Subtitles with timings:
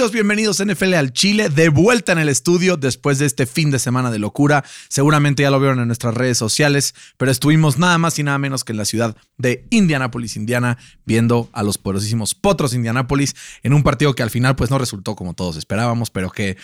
[0.00, 0.12] amigos?
[0.12, 4.10] Bienvenidos NFL al Chile, de vuelta en el estudio después de este fin de semana
[4.10, 4.64] de locura.
[4.88, 8.64] Seguramente ya lo vieron en nuestras redes sociales, pero estuvimos nada más y nada menos
[8.64, 13.82] que en la ciudad de Indianápolis, Indiana, viendo a los poderosísimos Potros Indianápolis en un
[13.82, 16.56] partido que al final pues no resultó como todos esperábamos, pero que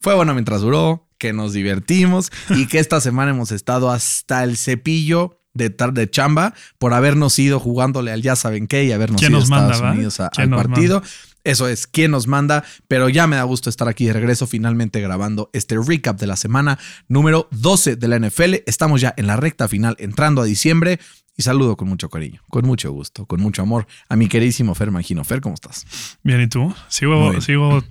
[0.00, 4.56] fue bueno mientras duró, que nos divertimos y que esta semana hemos estado hasta el
[4.56, 9.38] cepillo de, de chamba por habernos ido jugándole al ya saben qué y habernos ido
[9.38, 11.02] a Estados Unidos al partido.
[11.44, 15.00] Eso es, quién nos manda, pero ya me da gusto estar aquí de regreso finalmente
[15.00, 18.56] grabando este recap de la semana número 12 de la NFL.
[18.66, 21.00] Estamos ya en la recta final, entrando a diciembre.
[21.36, 24.90] Y saludo con mucho cariño, con mucho gusto, con mucho amor a mi queridísimo Fer
[24.90, 25.24] Magino.
[25.24, 25.86] Fer, ¿cómo estás?
[26.22, 26.74] Bien, ¿y tú?
[26.88, 27.82] Sigo, sigo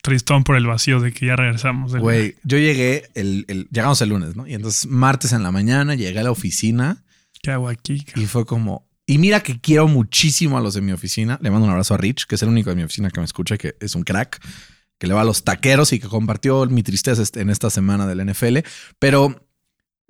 [0.00, 1.94] tristón por el vacío de que ya regresamos.
[1.94, 4.46] Güey, yo llegué, el, llegamos el lunes, ¿no?
[4.46, 7.04] Y entonces martes en la mañana llegué a la oficina.
[7.42, 8.06] ¿Qué hago aquí?
[8.16, 11.38] Y fue como, y mira que quiero muchísimo a los de mi oficina.
[11.40, 13.24] Le mando un abrazo a Rich, que es el único de mi oficina que me
[13.24, 14.38] escucha, que es un crack,
[14.98, 18.22] que le va a los taqueros y que compartió mi tristeza en esta semana del
[18.30, 18.58] NFL.
[18.98, 19.48] Pero,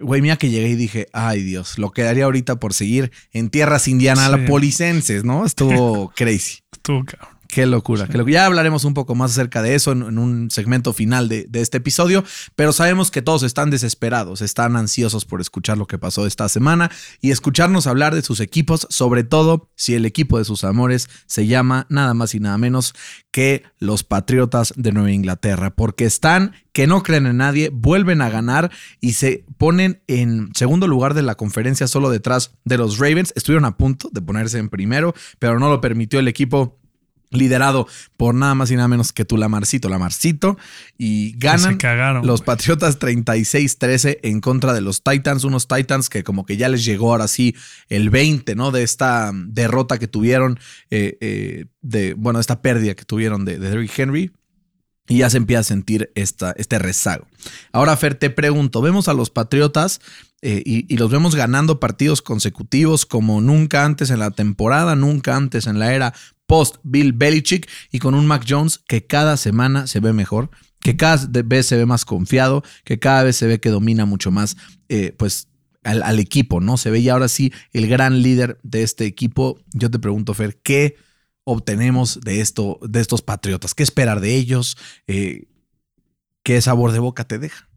[0.01, 3.87] güey, mira que llegué y dije, ay Dios, lo quedaría ahorita por seguir en tierras
[3.87, 5.47] indianapolicenses, ¿no?
[5.47, 6.59] Estuvo crazy.
[6.73, 7.38] Estuvo cabrón.
[7.49, 11.49] Qué locura, Ya hablaremos un poco más acerca de eso en, un segmento final de,
[11.55, 12.23] este episodio,
[12.55, 16.91] pero sabemos que todos están desesperados, están ansiosos por escuchar lo que pasó esta semana
[17.23, 21.47] y escucharnos hablar de sus equipos, sobre todo si el equipo de sus amores se
[21.47, 22.95] llama nada más y nada menos
[23.31, 28.29] que los Patriotas de Nueva Inglaterra, porque están que no creen en nadie, vuelven a
[28.29, 33.33] ganar y se ponen en segundo lugar de la conferencia solo detrás de los Ravens.
[33.37, 36.79] Estuvieron a punto de ponerse en primero, pero no lo permitió el equipo
[37.31, 40.59] liderado por nada más y nada menos que tu Lamarcito, Lamarcito,
[40.97, 41.79] y ganan
[42.23, 46.85] los Patriotas 36-13 en contra de los Titans, unos Titans que como que ya les
[46.85, 47.55] llegó ahora sí
[47.89, 48.71] el 20, ¿no?
[48.71, 50.59] De esta derrota que tuvieron,
[50.91, 54.33] eh, eh, de, bueno, esta pérdida que tuvieron de, de Derrick Henry.
[55.11, 57.27] Y ya se empieza a sentir esta, este rezago.
[57.73, 60.03] Ahora, Fer, te pregunto, vemos a los Patriotas
[60.41, 65.67] eh, y, los vemos ganando partidos consecutivos como nunca antes en la temporada, nunca antes
[65.67, 66.15] en la era
[66.49, 70.51] post Bill Belichick y con un Mac Jones que cada semana se ve mejor,
[70.81, 74.31] que cada vez se ve más confiado, que cada vez se ve que domina mucho
[74.31, 74.57] más,
[74.89, 75.49] eh, pues
[75.85, 76.77] al, equipo, ¿no?
[76.77, 79.61] Se ve y ahora sí el gran líder de este equipo.
[79.75, 80.97] Yo te pregunto, Fer, ¿qué
[81.45, 83.75] obtenemos de, esto, de estos Patriotas?
[83.75, 84.77] ¿Qué esperar de ellos?
[85.07, 85.49] Eh,
[86.43, 87.69] ¿Qué sabor de boca te deja?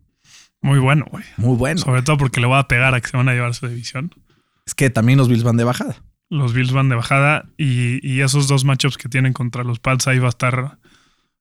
[0.61, 1.25] Muy bueno, güey.
[1.37, 1.81] Muy bueno.
[1.81, 4.11] Sobre todo porque le va a pegar a que se van a llevar su división.
[4.65, 8.47] Es que también los Bills van de bajada los Bills van de bajada y, esos
[8.47, 10.79] dos matchups que tienen contra los Pats ahí va a estar.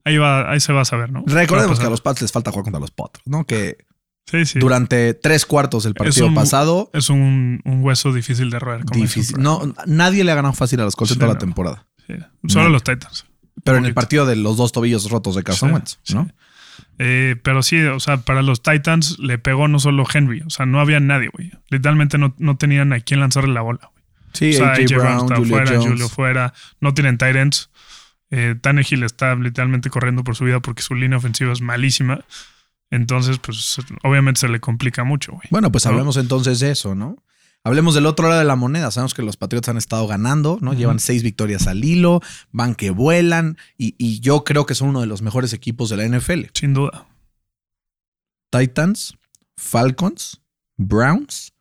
[0.04, 1.22] Ahí, va, ahí se va a saber, ¿no?
[1.26, 3.44] Recordemos que a los Pats les falta jugar contra los Potros, ¿no?
[3.46, 3.78] Que
[4.56, 6.90] durante tres cuartos del partido pasado.
[6.92, 8.84] Es un, hueso difícil de roer.
[8.84, 9.40] Difícil.
[9.40, 11.86] No, nadie le ha ganado fácil a los Colts en toda la temporada.
[12.46, 13.26] Solo los Titans.
[13.62, 16.28] Pero en el partido de los dos tobillos rotos de Carson Wentz, ¿no?
[16.98, 20.66] Eh, pero sí, o sea, para los Titans le pegó no solo Henry, o sea,
[20.66, 21.52] no había nadie, güey.
[21.68, 23.99] Literalmente no, no tenían a quién lanzarle la bola, güey.
[24.32, 26.54] Sí, o AJ, Brown, Julio fuera, Julio fuera.
[26.80, 27.70] No tienen Tyrants.
[28.30, 32.24] Eh, Tannehill está literalmente corriendo por su vida porque su línea ofensiva es malísima.
[32.90, 35.46] Entonces, pues obviamente se le complica mucho, güey.
[35.50, 37.22] Bueno, pues hablemos entonces de eso, ¿no?
[37.62, 38.90] Hablemos del otro lado de la moneda.
[38.90, 40.72] Sabemos que los Patriots han estado ganando, ¿no?
[40.72, 42.20] Llevan seis victorias al hilo,
[42.52, 45.98] van que vuelan y, y, yo creo que son uno de los mejores equipos de
[45.98, 46.46] la NFL.
[46.54, 47.06] Sin duda.
[48.50, 49.18] Titans,
[49.56, 50.40] Falcons,
[50.78, 51.52] Browns,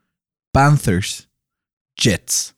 [0.51, 1.29] Panthers,
[1.97, 2.55] Jets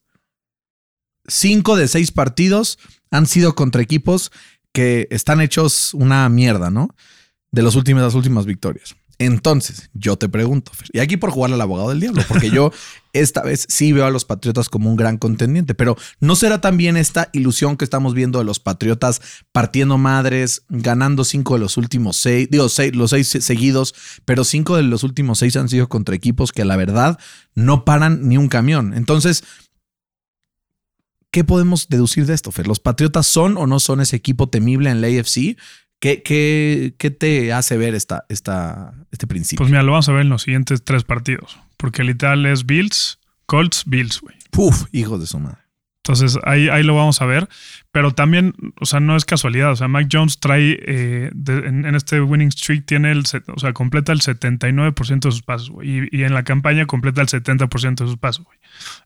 [1.27, 2.79] cinco de seis partidos
[3.11, 4.31] han sido contra equipos
[4.71, 6.95] que están hechos una mierda, ¿no?
[7.51, 8.95] De los últimos, las últimas victorias.
[9.21, 12.71] Entonces, yo te pregunto, y aquí por jugar al abogado del diablo, porque yo
[13.13, 16.97] esta vez sí veo a los Patriotas como un gran contendiente, pero ¿no será también
[16.97, 19.21] esta ilusión que estamos viendo de los Patriotas
[19.51, 23.93] partiendo madres, ganando cinco de los últimos seis, digo, seis, los seis seguidos,
[24.25, 27.19] pero cinco de los últimos seis han sido contra equipos que la verdad
[27.53, 28.95] no paran ni un camión?
[28.95, 29.43] Entonces,
[31.31, 32.67] ¿Qué podemos deducir de esto, Fer?
[32.67, 35.57] ¿Los Patriotas son o no son ese equipo temible en la AFC?
[35.99, 39.63] ¿Qué, qué, qué te hace ver esta, esta, este principio?
[39.63, 41.57] Pues mira, lo vamos a ver en los siguientes tres partidos.
[41.77, 44.35] Porque literal es Bills, Colts, Bills, güey.
[44.49, 45.59] Puf, hijos de su madre.
[46.03, 47.47] Entonces ahí, ahí lo vamos a ver.
[47.91, 49.71] Pero también, o sea, no es casualidad.
[49.71, 54.11] O sea, Mike Jones trae, eh, en, este winning streak, tiene el, o sea, completa
[54.11, 56.09] el 79% de sus pasos, güey.
[56.11, 58.57] Y, en la campaña completa el 70% de sus pasos, güey.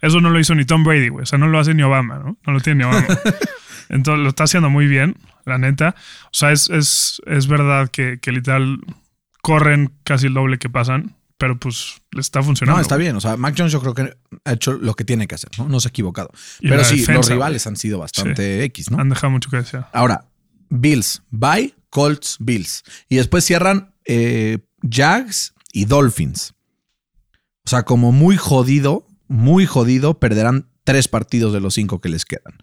[0.01, 1.23] Eso no lo hizo ni Tom Brady, güey.
[1.23, 2.37] O sea, no lo hace ni Obama, ¿no?
[2.45, 3.07] No lo tiene ni Obama.
[3.89, 5.15] Entonces lo está haciendo muy bien,
[5.45, 5.95] la neta.
[6.25, 8.79] O sea, es, es, es verdad que, que literal
[9.41, 12.77] corren casi el doble que pasan pero pues le está funcionando.
[12.77, 13.15] No, está bien.
[13.15, 14.15] O sea, Mac Jones yo creo que
[14.45, 15.67] ha hecho lo que tiene que hacer, ¿no?
[15.67, 16.29] No se ha equivocado.
[16.61, 18.99] pero sí, los rivales han sido bastante X, ¿no?
[18.99, 19.89] Han dejado mucho que desear.
[19.93, 20.29] Ahora,
[20.69, 22.83] Bills, bye, Colts, Bills.
[23.09, 26.53] Y después cierran eh, Jags y Dolphins.
[27.65, 32.25] O sea, como muy jodido, muy jodido, perderán tres partidos de los cinco que les
[32.25, 32.53] quedan.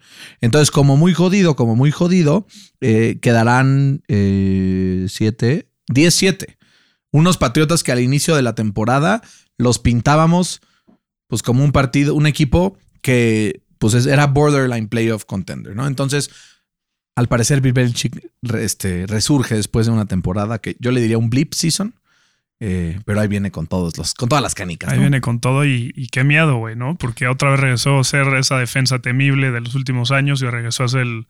[0.41, 2.47] Entonces, como muy jodido, como muy jodido,
[2.81, 6.55] eh, quedarán eh, siete, 10-7.
[7.13, 9.21] Unos Patriotas que al inicio de la temporada
[9.57, 10.61] los pintábamos
[11.27, 15.87] pues como un partido, un equipo que pues era borderline playoff contender, ¿no?
[15.87, 16.31] Entonces,
[17.15, 21.29] al parecer Bill Belichick este, resurge después de una temporada que yo le diría un
[21.29, 21.93] blip season.
[22.59, 24.91] Eh, pero ahí viene con todos los, con todas las canicas.
[24.91, 26.95] Ahí viene con todo y, qué miedo, güey, ¿no?
[26.95, 30.85] Porque otra vez regresó a ser esa defensa temible de los últimos años y regresó
[30.85, 31.27] a ser el,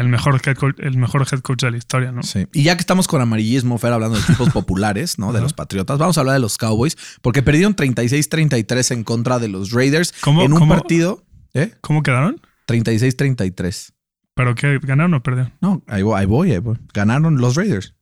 [0.00, 2.22] el mejor, head coach, el mejor head coach de la historia, ¿no?
[2.22, 2.46] Sí.
[2.52, 5.32] Y ya que estamos con amarillismo, Fer, hablando de equipos populares, ¿no?
[5.32, 9.48] De los Patriotas, vamos a hablar de los Cowboys, porque perdieron 36-33 en contra de
[9.48, 11.24] los Raiders ¿Cómo, en un partido.
[11.52, 11.74] ¿eh?
[11.82, 12.40] ¿Cómo quedaron?
[12.66, 13.92] 36-33.
[14.34, 14.78] ¿Pero qué?
[14.82, 15.52] ¿Ganaron o perdieron?
[15.60, 16.78] No, ahí voy, ahí voy, ahí voy.
[16.94, 17.94] Ganaron los Raiders.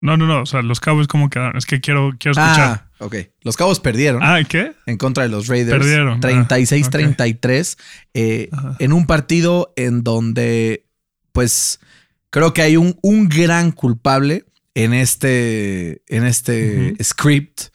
[0.00, 0.42] No, no, no.
[0.42, 1.56] O sea, los Cowboys, ¿cómo quedaron?
[1.56, 2.88] Es que quiero, quiero escuchar.
[3.00, 3.16] Ah, ok.
[3.42, 4.22] Los Cowboys perdieron.
[4.22, 4.74] Ah, ¿qué?
[4.86, 5.78] En contra de los Raiders.
[5.78, 6.20] Perdieron.
[6.20, 7.76] 36-33.
[7.78, 7.82] Ah,
[8.14, 10.87] eh, en un partido en donde,
[11.38, 11.78] pues,
[12.30, 14.44] creo que hay un, un gran culpable
[14.74, 17.68] en este, en este script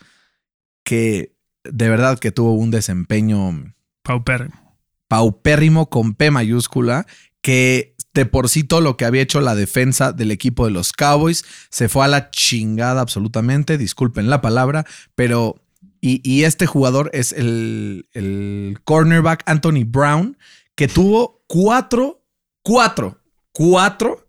[0.83, 1.33] que
[1.63, 4.77] de verdad que tuvo un desempeño paupérrimo.
[5.07, 7.07] Paupérrimo con P mayúscula
[7.41, 10.91] que de por sí todo lo que había hecho la defensa del equipo de los
[10.91, 14.85] Cowboys se fue a la chingada absolutamente, disculpen la palabra,
[15.15, 15.61] pero...
[16.05, 20.37] Y, este jugador es el, el cornerback Anthony Brown,
[20.75, 22.25] que tuvo cuatro,
[22.61, 23.22] cuatro,
[23.53, 24.27] cuatro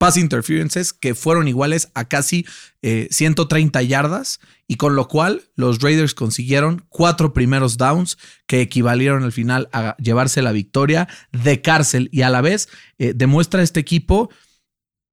[0.00, 2.46] pass interferences que fueron iguales a casi
[2.82, 8.16] 130 eh, yardas y con lo cual los Raiders consiguieron cuatro primeros downs
[8.46, 13.12] que equivalieron al final a llevarse la victoria de cárcel y a la vez eh,
[13.14, 14.30] demuestra este equipo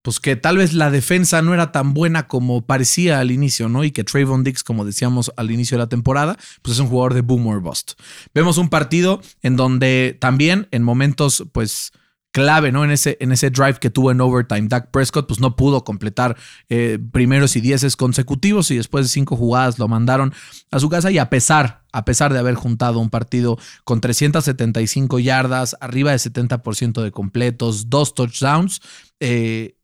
[0.03, 3.83] pues que tal vez la defensa no era tan buena como parecía al inicio, ¿no?
[3.83, 7.13] Y que Trayvon Dix, como decíamos al inicio de la temporada, pues es un jugador
[7.13, 7.99] de boom or bust.
[8.33, 11.91] Vemos un partido en donde también en momentos, pues,
[12.31, 12.83] clave, ¿no?
[12.83, 14.67] En ese, en ese drive que tuvo en overtime.
[14.67, 16.37] Dak Prescott, pues no pudo completar
[16.69, 20.33] eh, primeros y dieces consecutivos y después de cinco jugadas lo mandaron
[20.71, 25.19] a su casa y a pesar, a pesar de haber juntado un partido con 375
[25.19, 28.81] yardas, arriba de 70% de completos, dos touchdowns,
[29.19, 29.77] eh,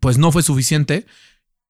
[0.00, 1.06] pues no fue suficiente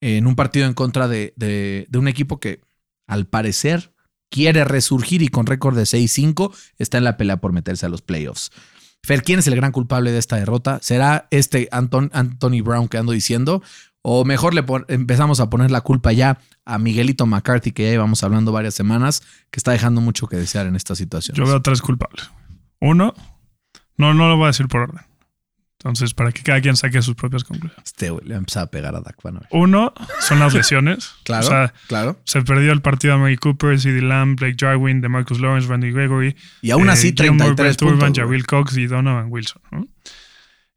[0.00, 2.61] en un partido en contra de, de, de un equipo que
[3.06, 3.94] al parecer
[4.28, 8.02] quiere resurgir y con récord de 6-5 está en la pelea por meterse a los
[8.02, 8.50] playoffs.
[9.24, 10.78] ¿Quién es el gran culpable de esta derrota?
[10.82, 13.62] ¿Será este Anthony Brown que ando diciendo?
[14.02, 18.22] O mejor le empezamos a poner la culpa ya a Miguelito McCarthy, que ya llevamos
[18.22, 21.36] hablando varias semanas, que está dejando mucho que desear en esta situación.
[21.36, 22.30] Yo veo tres culpables.
[22.80, 23.14] Uno,
[23.96, 25.00] no, no lo voy a decir por orden.
[25.86, 27.86] Entonces, para que cada quien saque sus propias conclusiones.
[27.86, 29.18] Este güey le empezado a pegar a Dak
[29.52, 31.14] Uno son las lesiones.
[31.22, 32.18] claro, o sea, claro.
[32.24, 35.92] Se perdió el partido de Mary Cooper, CD Lamb, Blake Jarwin, de Marcus Lawrence, Randy
[35.92, 36.34] Gregory.
[36.60, 39.62] Y aún así, eh, 33 Turban, Jabril Cox y Donovan Wilson.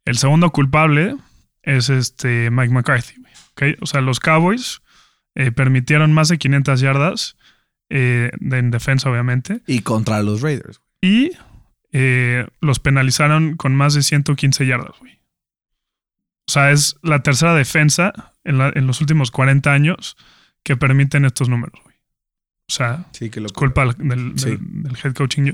[0.04, 1.16] El segundo culpable
[1.64, 3.14] es este Mike McCarthy.
[3.54, 3.74] ¿okay?
[3.80, 4.80] O sea, los Cowboys
[5.34, 7.36] eh, permitieron más de 500 yardas
[7.88, 9.60] eh, en defensa, obviamente.
[9.66, 10.80] Y contra los Raiders.
[11.02, 11.32] Y
[11.92, 15.20] eh, los penalizaron con más de 115 yardas, güey.
[16.48, 20.16] O sea, es la tercera defensa en, los últimos 40 años
[20.62, 21.96] que permiten estos números, güey.
[22.68, 24.34] O sea, sí, que es culpa del,
[25.02, 25.52] head coaching.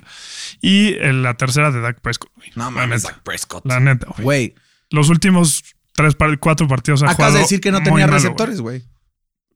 [0.60, 2.50] Y la tercera de Dak Prescott, güey.
[2.54, 3.64] No mames, Dak Prescott.
[3.66, 4.54] La neta, güey.
[4.90, 5.62] Los últimos
[5.94, 8.84] tres, cuatro partidos ha Acabas de decir que no tenía receptores, güey.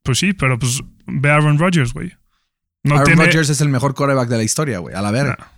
[0.02, 2.12] Pues sí, pero pues ve a Aaron Rodgers, güey.
[2.84, 4.94] Aaron Rodgers es el mejor coreback de la historia, güey.
[4.94, 5.52] A la verga.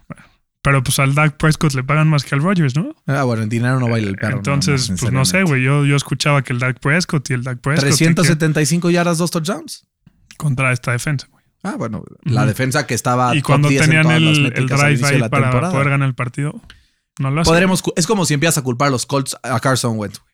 [0.62, 2.94] Pero pues al Dak Prescott le pagan más que al Rodgers, ¿no?
[3.06, 4.36] Ah, bueno, en dinero no baila el perro.
[4.36, 5.62] Entonces, pues no sé, güey.
[5.62, 7.88] Yo, yo escuchaba que el Dak Prescott y el Dak Prescott.
[7.88, 9.86] 375 yardas, dos touchdowns.
[10.36, 11.42] Contra esta defensa, güey.
[11.64, 13.34] Ah, bueno, la defensa que estaba.
[13.36, 16.60] Y cuando tenían el, el, drive ahí para poder ganar el partido,
[17.18, 20.18] no lo Podremos, Es como si empiezas a culpar a los Colts a Carson Wentz,
[20.20, 20.32] güey.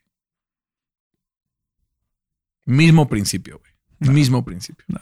[2.64, 4.12] Mismo principio, güey.
[4.14, 4.84] Mismo principio.
[4.88, 5.00] No.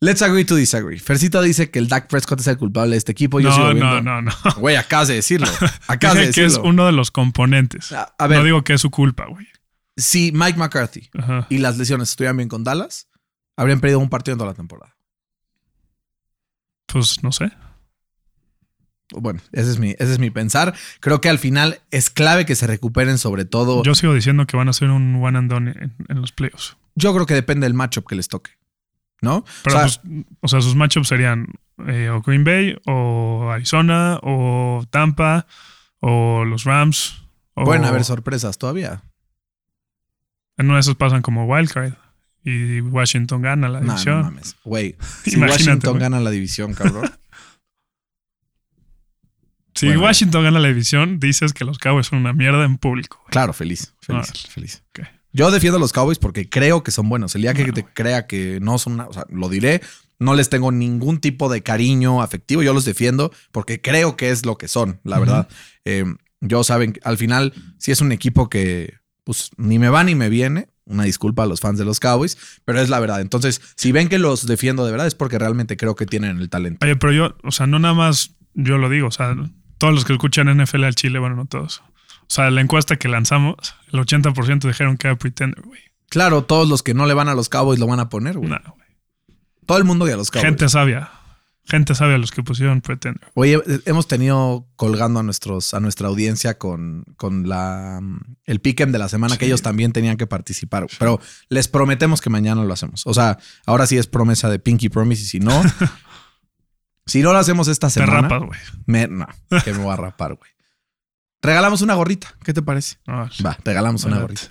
[0.00, 0.98] Let's agree to disagree.
[1.00, 3.40] Fercito dice que el Dak Prescott es el culpable de este equipo.
[3.40, 4.32] Yo no, no, no, no.
[4.58, 5.48] Güey, acabas de decirlo.
[5.88, 6.48] Acabas de decirlo.
[6.48, 7.92] que es uno de los componentes.
[7.92, 9.46] A, ver, no digo que es su culpa, güey.
[9.96, 11.10] Si Mike McCarthy
[11.48, 13.08] y las lesiones estuvieran bien con Dallas,
[13.56, 14.96] habrían perdido un partido en toda la temporada.
[16.86, 17.50] Pues no sé.
[19.10, 20.74] Bueno, ese es mi, ese es mi pensar.
[21.00, 23.82] Creo que al final es clave que se recuperen, sobre todo.
[23.82, 26.76] Yo sigo diciendo que van a ser un one and done en, en los playoffs.
[26.94, 28.57] Yo creo que depende del matchup que les toque.
[29.20, 29.44] ¿No?
[29.64, 31.46] Pero, o sea, pues, o sea sus matchups serían
[31.86, 35.46] eh, o Green Bay, o Arizona, o Tampa,
[36.00, 37.22] o los Rams,
[37.54, 39.02] O Pueden haber sorpresas todavía.
[40.56, 41.92] En uno de esos pasan como wildcard
[42.44, 44.22] y Washington gana la No, no división.
[44.22, 44.56] mames.
[44.64, 47.10] Güey, si Washington gana la división, cabrón.
[49.74, 50.02] si Bueno.
[50.02, 53.22] Washington gana la división, dices que los Cowboys son una mierda en público.
[53.30, 53.94] claro, feliz.
[54.00, 54.82] Feliz, Ah, feliz.
[54.90, 55.06] ok.
[55.38, 57.34] Yo defiendo a los Cowboys porque creo que son buenos.
[57.36, 59.80] El día que Bueno, te crea que no son, una- o sea, lo diré,
[60.18, 62.64] no les tengo ningún tipo de cariño afectivo.
[62.64, 65.48] Yo los defiendo porque creo que es lo que son, la verdad.
[65.84, 66.04] Eh,
[66.40, 70.28] yo saben, al final, si es un equipo que, pues, ni me va ni me
[70.28, 70.66] viene.
[70.86, 73.20] Una disculpa a los fans de los Cowboys, pero es la verdad.
[73.20, 76.48] Entonces, si ven que los defiendo de verdad, es porque realmente creo que tienen el
[76.48, 76.84] talento.
[76.84, 79.36] Oye, pero yo, o sea, no nada más yo lo digo, o sea,
[79.76, 81.82] todos los que escuchan NFL al Chile, bueno, no todos.
[82.28, 83.56] O sea, la encuesta que lanzamos,
[83.92, 85.80] el 80% dijeron que era Pretender, güey.
[86.10, 88.50] Claro, todos los que no le van a los Cowboys lo van a poner, güey.
[88.50, 88.88] Nah, güey.
[89.66, 90.46] Todo el mundo odia a los Cowboys.
[90.48, 91.10] Gente sabia.
[91.64, 93.30] Gente sabia los que pusieron Pretender.
[93.34, 98.00] Oye, hemos tenido colgando a nuestros, a nuestra audiencia con, con la
[98.44, 100.86] el pick'em de la semana que ellos también tenían que participar.
[100.98, 101.20] Pero
[101.50, 103.06] les prometemos que mañana lo hacemos.
[103.06, 105.62] O sea, ahora sí es promesa de Pinky Promise y si no,
[107.06, 109.08] si no lo hacemos esta Te semana, rapas, güey.
[109.08, 109.26] no,
[109.62, 110.50] que me voy a rapar, güey.
[111.40, 112.34] Regalamos una gorrita.
[112.42, 112.96] ¿Qué te parece?
[113.06, 114.42] Va, regalamos una gorrita.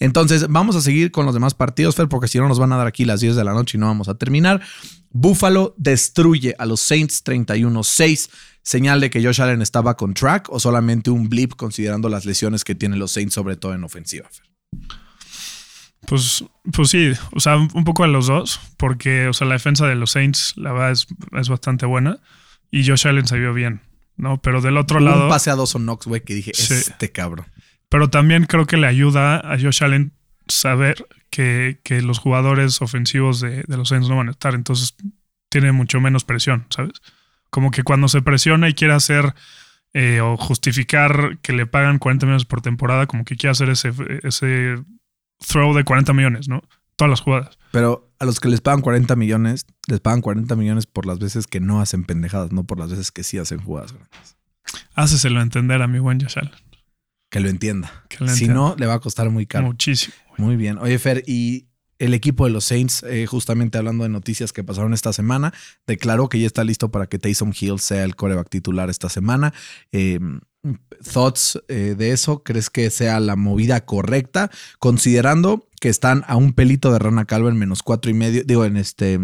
[0.00, 2.76] Entonces, vamos a seguir con los demás partidos, Fer, porque si no nos van a
[2.76, 4.60] dar aquí las 10 de la noche y no vamos a terminar.
[5.10, 8.30] Buffalo destruye a los Saints 31-6.
[8.64, 12.64] Señal de que Josh Allen estaba con track o solamente un blip considerando las lesiones
[12.64, 14.28] que tienen los Saints, sobre todo en ofensiva.
[14.30, 14.46] Fer?
[16.06, 19.86] Pues, pues sí, o sea, un poco a los dos, porque, o sea, la defensa
[19.86, 21.06] de los Saints, la verdad, es,
[21.38, 22.18] es bastante buena.
[22.70, 23.80] Y Josh Allen se vio bien,
[24.16, 24.40] ¿no?
[24.40, 25.24] Pero del otro lado.
[25.24, 26.74] un pase a Dawson Knox, güey, que dije, Sí.
[26.74, 27.46] este cabrón.
[27.88, 30.12] Pero también creo que le ayuda a Josh Allen
[30.48, 34.54] saber que, que los jugadores ofensivos de, de los Saints no van a estar.
[34.54, 34.94] Entonces
[35.48, 36.92] tiene mucho menos presión, ¿sabes?
[37.50, 39.34] Como que cuando se presiona y quiere hacer
[39.92, 43.92] eh, o justificar que le pagan 40 millones por temporada, como que quiere hacer ese,
[44.22, 44.76] ese
[45.46, 46.62] throw de 40 millones, ¿no?
[46.96, 47.58] Todas las jugadas.
[47.72, 51.46] Pero a los que les pagan 40 millones, les pagan 40 millones por las veces
[51.46, 54.36] que no hacen pendejadas, no por las veces que sí hacen jugadas grandes.
[54.94, 56.52] Háceselo entender a mi buen Josh Allen.
[57.30, 58.04] Que lo entienda.
[58.08, 58.54] Que lo Si entienda.
[58.54, 59.66] no, le va a costar muy caro.
[59.66, 60.14] Muchísimo.
[60.38, 60.78] Muy bien.
[60.78, 61.66] Oye, Fer, y
[61.98, 65.52] el equipo de los Saints, eh, justamente hablando de noticias que pasaron esta semana,
[65.86, 69.54] declaró que ya está listo para que Taysom Hill sea el coreback titular esta semana.
[69.92, 70.20] Eh,
[71.12, 72.42] ¿Thoughts eh, de eso?
[72.44, 74.50] ¿Crees que sea la movida correcta?
[74.78, 78.64] Considerando que están a un pelito de Rana Calvo en menos cuatro y medio, digo,
[78.64, 79.18] en este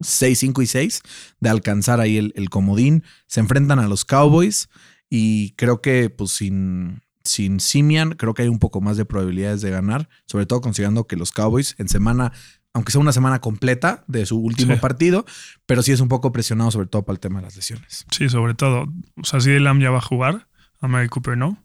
[0.00, 1.02] 6, 5 y 6,
[1.40, 3.04] de alcanzar ahí el, el comodín.
[3.26, 4.68] Se enfrentan a los Cowboys
[5.10, 9.60] y creo que pues sin sin Simian, creo que hay un poco más de probabilidades
[9.60, 12.32] de ganar, sobre todo considerando que los Cowboys en semana,
[12.72, 14.80] aunque sea una semana completa de su último Sí.
[14.80, 15.26] partido,
[15.66, 18.06] pero sí es un poco presionado, sobre todo para el tema de las lesiones.
[18.10, 18.86] Sí, sobre todo.
[19.20, 20.48] O sea, CD Lamb ya va a jugar,
[20.80, 21.56] a Mary Cooper no.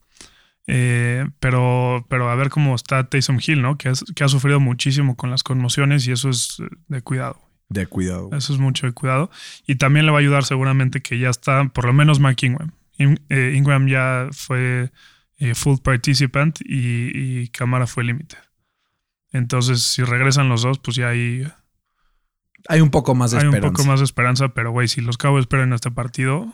[0.65, 3.77] Eh, pero, pero a ver cómo está Taysom Hill, ¿no?
[3.77, 7.37] Que, ha sufrido muchísimo con las conmociones y eso es eh, de cuidado.
[7.69, 8.29] De cuidado.
[8.33, 9.29] Eso es mucho de cuidado.
[9.67, 12.71] Y también le va a ayudar seguramente que ya está, por lo menos Mark Ingram.
[12.97, 14.91] In- eh, Ingram ya fue
[15.37, 18.37] eh, full participant y, y Camara fue limited.
[19.31, 21.45] Entonces, si regresan los dos, pues ya hay,
[22.69, 23.73] Hay un poco más de hay un esperanza.
[23.75, 24.49] poco más de esperanza.
[24.49, 26.53] Pero, güey, si los Cowboys esperan este partido,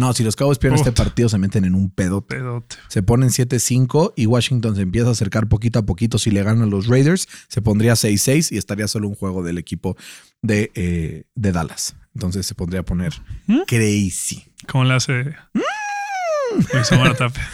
[0.00, 2.26] No, si los Cowboys pierden este partido, se meten en un pedo.
[2.26, 2.76] pedote.
[2.88, 6.18] Se ponen 7-5 y Washington se empieza a acercar poquito a poquito.
[6.18, 9.96] Si le ganan los Raiders, se pondría 6-6 y estaría solo un juego del equipo
[10.40, 11.96] de, eh, de Dallas.
[12.14, 13.12] Entonces se pondría a poner
[13.46, 13.60] ¿Mm?
[13.66, 14.44] crazy.
[14.66, 15.36] ¿Cómo le hace
[17.18, 17.48] Tapia?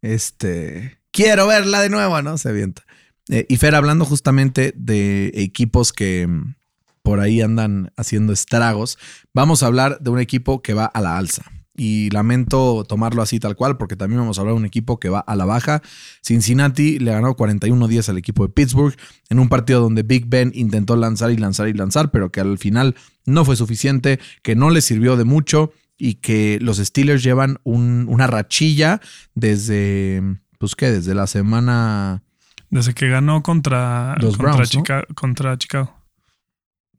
[0.00, 0.98] Este.
[1.10, 2.38] Quiero verla de nuevo, ¿no?
[2.38, 2.84] Se avienta.
[3.28, 6.54] Eh, y Fer, hablando justamente de equipos que mm,
[7.02, 8.98] por ahí andan haciendo estragos,
[9.34, 11.42] vamos a hablar de un equipo que va a la alza.
[11.82, 15.08] Y lamento tomarlo así tal cual, porque también vamos a hablar de un equipo que
[15.08, 15.80] va a la baja.
[16.22, 18.94] Cincinnati le ganó 41-10 al equipo de Pittsburgh
[19.30, 22.58] en un partido donde Big Ben intentó lanzar y lanzar y lanzar, pero que al
[22.58, 27.58] final no fue suficiente, que no le sirvió de mucho y que los Steelers llevan
[27.62, 29.00] un- una rachilla
[29.34, 30.22] desde,
[30.58, 32.22] pues qué, desde la semana,
[32.68, 34.80] Desde que ganó contra, Los contra, Browns, ¿no?
[34.82, 35.94] Chica- contra Chicago.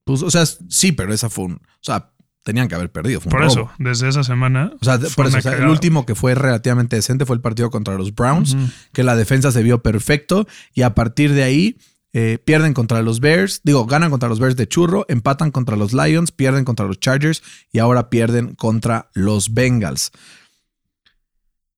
[0.03, 2.11] pues, o sea, sí, pero esa fue un, o sea,
[2.43, 3.19] tenían que haber perdido.
[3.21, 3.45] Por robo.
[3.51, 4.71] eso, desde esa semana.
[4.81, 7.25] O sea, de- fue por eso, una o sea, el último que fue relativamente decente
[7.25, 8.55] fue el partido contra los Browns,
[8.93, 11.77] que la defensa se vio perfecto y a partir de ahí
[12.13, 15.93] eh, pierden contra los Bears, digo, ganan contra los Bears de churro, empatan contra los
[15.93, 20.11] Lions, pierden contra los Chargers y ahora pierden contra los Bengals.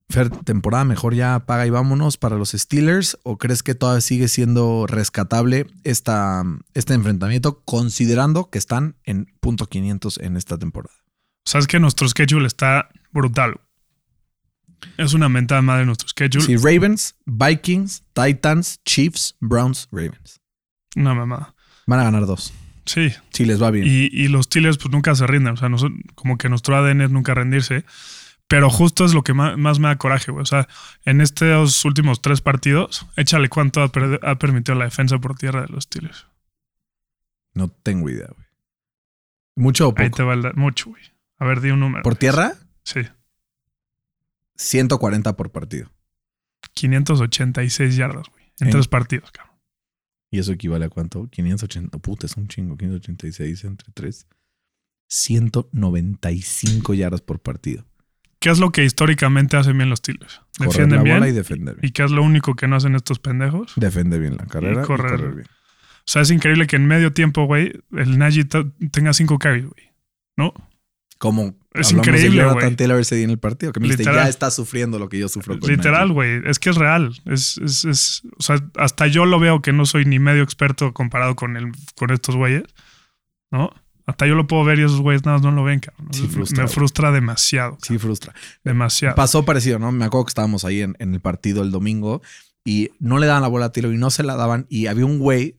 [0.10, 4.27] Fer, temporada mejor ya paga y vámonos para los Steelers o crees que todavía sigue
[4.27, 6.43] siendo rescatable esta,
[6.74, 10.93] este enfrentamiento considerando que están en punto 500 en esta temporada?
[11.45, 13.60] Sabes que nuestro schedule está brutal.
[14.98, 16.45] Es una mentada madre nuestro schedule.
[16.45, 20.41] Sí, Ravens, Vikings, Titans, Chiefs, Browns, Ravens.
[20.95, 21.55] Una mamada.
[21.88, 22.53] Van a ganar dos.
[22.86, 23.12] Sí.
[23.31, 23.86] Sí, les va bien.
[23.88, 25.53] Y, y los Steelers pues nunca se rinden.
[25.53, 25.69] O sea,
[26.15, 27.86] como que nuestro ADN es nunca rendirse.
[28.55, 30.43] Pero justo es lo que más, más me da coraje, güey.
[30.43, 30.67] O sea,
[31.05, 35.62] en estos últimos tres partidos, échale cuánto ha, per- ha permitido la defensa por tierra
[35.62, 36.27] de los Steelers.
[37.55, 38.48] No tengo idea, güey.
[39.55, 40.17] ¿Mucho o Ahí poco?
[40.17, 41.01] te va el mucho, güey.
[41.39, 42.03] A ver, di un número.
[42.03, 42.53] ¿Por tierra?
[42.83, 43.01] Sí.
[44.55, 45.91] 140 por partido.
[46.74, 48.43] 586 yardas, güey.
[48.60, 49.53] En En- tres partidos, cabrón.
[50.31, 51.27] ¿Y eso equivale a cuánto?
[51.29, 51.98] 580.
[52.00, 52.75] Puta, es un chingo.
[52.77, 54.27] 586 entre 3.
[55.07, 57.86] 195 yardas por partido.
[58.44, 60.42] ¿Qué es lo que históricamente hacen bien los Steelers?
[60.58, 61.16] Correr Defienden la bien.
[61.16, 61.86] bola y defender bien.
[61.90, 63.72] ¿Y qué es lo único que no hacen estos pendejos?
[63.78, 65.12] Defender bien la carrera y correr.
[65.12, 65.48] correr, bien.
[65.48, 68.44] O sea, es increíble que en medio tiempo, güey, el Najee
[68.92, 69.94] tenga cinco carries, güey.
[70.36, 70.54] ¿No?
[71.20, 72.76] Como Es increíble, güey.
[72.76, 74.26] Taylor ese día en el partido, que me dijiste, Literal.
[74.26, 76.14] ya está sufriendo lo que yo sufro con Literal, Najee".
[76.14, 76.42] güey.
[76.44, 77.14] Es que es real.
[77.26, 80.94] Es, es, es- o sea, hasta yo lo veo que no soy ni medio experto
[80.94, 82.64] comparado con, el, con estos güeyes.
[83.52, 83.72] ¿No?
[84.05, 86.10] Hasta yo lo puedo ver y esos güeyes nada más no lo ven, cabrón.
[86.13, 86.27] Sí, Me-
[86.67, 87.13] frustra, güey.
[87.13, 87.77] demasiado.
[87.81, 88.33] Sí, frustra.
[88.63, 89.15] Demasiado.
[89.15, 89.91] Pasó parecido, ¿no?
[89.91, 92.22] Me acuerdo que estábamos ahí en, en el partido el domingo
[92.65, 94.65] y no le daban la bola a Taylor y no se la daban.
[94.69, 95.57] Y había un güey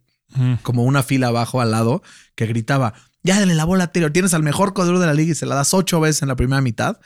[0.63, 2.03] como una fila abajo al lado
[2.35, 5.31] que gritaba, ya dale la bola a Taylor, tienes al mejor corredor de la liga
[5.31, 6.99] y se la das ocho veces en la primera mitad.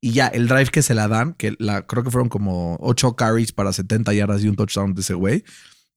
[0.00, 3.14] Y ya, el drive que se la dan, que la, creo que fueron como ocho
[3.16, 5.44] carries para 70 yardas y un touchdown de ese güey.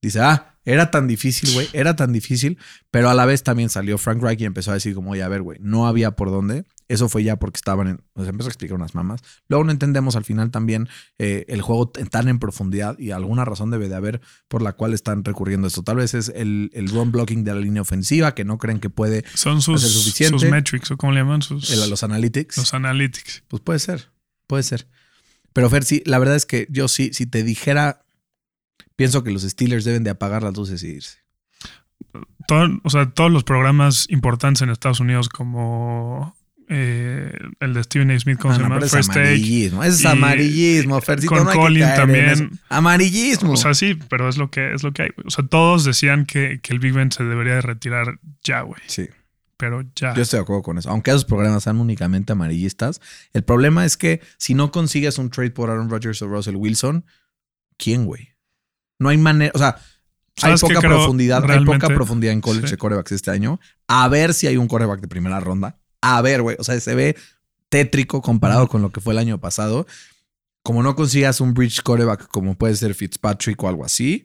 [0.02, 2.58] Dice, ah, era tan difícil, güey, era tan difícil,
[2.90, 5.28] pero a la vez también salió Frank Reich y empezó a decir como, oye, a
[5.28, 6.64] ver, güey, no había por dónde.
[6.88, 9.20] Eso fue ya porque estaban en, nos empezó a explicar unas mamas.
[9.48, 13.70] Luego no entendemos al final también eh, el juego tan en profundidad y alguna razón
[13.70, 15.84] debe de haber por la cual están recurriendo esto.
[15.84, 18.90] Tal vez es el, el run blocking de la línea ofensiva que no creen que
[18.90, 20.38] puede Son sus, hacer suficiente.
[20.40, 22.56] sus metrics, o como le llaman, sus el- los analytics.
[22.56, 23.44] los analytics.
[23.46, 24.10] Pues puede ser,
[24.48, 24.88] puede ser.
[25.52, 28.02] Pero Fer, sí, la verdad es que yo sí, si te dijera,
[28.96, 31.18] pienso que los Steelers deben de apagar las luces y irse.
[32.46, 36.34] Todo- o sea, todos los programas importantes en Estados Unidos, como
[36.72, 38.18] eh, el de Stephen A.
[38.20, 38.74] Smith, ¿cómo Ah, se no, llama?
[38.76, 39.20] pero es First Take.
[39.20, 39.82] amarillismo.
[39.84, 41.34] Ese es amarillismo, Fercito.
[41.34, 42.60] con no Colin también.
[42.68, 43.52] Amarillismo.
[43.52, 45.08] O sea, sí, pero es lo que es lo que hay.
[45.24, 48.80] O sea, todos decían que, que el Big Ben se debería de retirar ya, güey.
[48.86, 49.08] sí.
[49.56, 50.14] Pero ya.
[50.14, 50.88] Yo estoy de acuerdo con eso.
[50.88, 53.02] Aunque esos programas sean únicamente amarillistas,
[53.34, 57.04] el problema es que si no consigues un trade por Aaron Rodgers o Russell Wilson,
[57.76, 58.29] ¿quién, güey?
[59.00, 59.50] No hay manera.
[59.54, 59.76] O sea,
[60.42, 61.50] hay ¿Sabes qué poca profundidad.
[61.50, 62.70] Hay poca profundidad en college Sí.
[62.72, 63.58] de corebacks este año.
[63.88, 65.76] A ver si hay un coreback de primera ronda.
[66.00, 66.56] A ver, güey.
[66.60, 67.16] O sea, se ve
[67.68, 69.86] tétrico comparado con lo que fue el año pasado.
[70.62, 74.24] Como no consigas un bridge coreback como puede ser Fitzpatrick o algo así,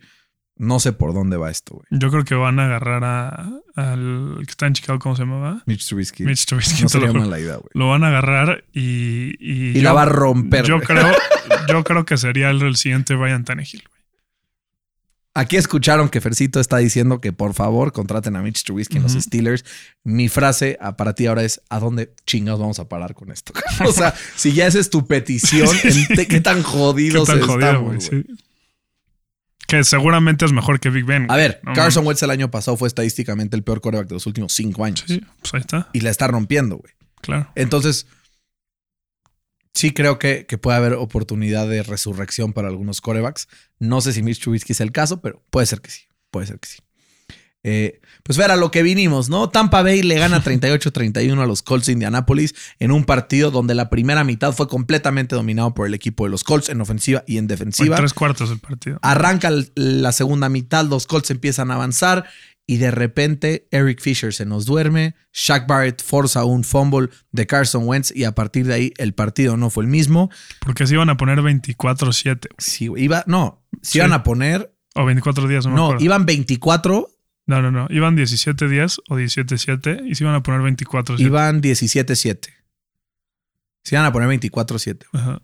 [0.57, 1.85] no sé por dónde va esto, güey.
[1.91, 5.63] Yo creo que van a agarrar a- al que está en Chicago, ¿cómo se llamaba?
[5.65, 6.23] Mitch Trubisky.
[6.23, 6.83] Mitch Trubisky.
[6.83, 7.69] no sería mala idea, güey.
[7.73, 9.35] Lo van a agarrar y.
[9.39, 10.65] Y, Y la va a romper.
[10.65, 11.07] Yo creo,
[11.69, 13.83] yo creo que sería el, el siguiente Brian Tannehill.
[15.37, 19.11] Aquí escucharon que Fercito está diciendo que por favor contraten a Mitch Trubisky en los.
[19.11, 19.65] Steelers.
[20.05, 23.51] Mi frase ah, para ti ahora es: ¿a dónde chingados vamos a parar con esto?
[23.85, 27.41] o sea, si ya esa es tu petición, ¿en te- ¿qué tan Qué jodidos tan
[27.41, 28.03] jodido, estamos?
[28.05, 28.25] sí.
[29.67, 31.29] Que seguramente es mejor que Big Ben.
[31.29, 34.25] A ver, No Carson Wentz el año pasado fue estadísticamente el peor quarterback de los
[34.27, 35.03] últimos cinco años.
[35.05, 35.89] Sí, pues ahí está.
[35.91, 36.93] Y la está rompiendo, güey.
[37.19, 37.51] Claro.
[37.55, 38.05] Entonces,
[39.73, 43.47] sí creo que, que puede haber oportunidad de resurrección para algunos corebacks.
[43.79, 46.03] No sé si Mitch Trubisky es el caso, pero puede ser que sí.
[46.31, 46.77] Puede ser que sí.
[47.67, 49.49] Eh, pues ver a lo que vinimos, ¿no?
[49.49, 53.89] Tampa Bay le gana 38-31 a los Colts de Indianapolis en un partido donde la
[53.89, 57.47] primera mitad fue completamente dominado por el equipo de los Colts en ofensiva y en
[57.47, 57.95] defensiva.
[57.95, 58.99] tres cuartos del partido.
[59.01, 62.25] Arranca la segunda mitad, los Colts empiezan a avanzar
[62.67, 67.87] y de repente Eric Fisher se nos duerme, Shaq Barrett forza un fumble de Carson
[67.87, 70.31] Wentz y a partir de ahí el partido no fue el mismo.
[70.61, 72.55] Porque se iban a poner 24-7 güey.
[72.57, 73.97] Sí, iba, no, se Sí.
[73.99, 76.03] iban a poner, o 24 días, no me no, acuerdo.
[76.05, 77.09] iban 24,
[77.47, 77.85] No, no, no.
[77.91, 81.19] Iban 17-10 o 17-7 y se iban a poner 24-7.
[81.19, 82.49] iban 17-7.
[83.83, 85.05] Se iban a poner 24-7.
[85.13, 85.39] Ajá.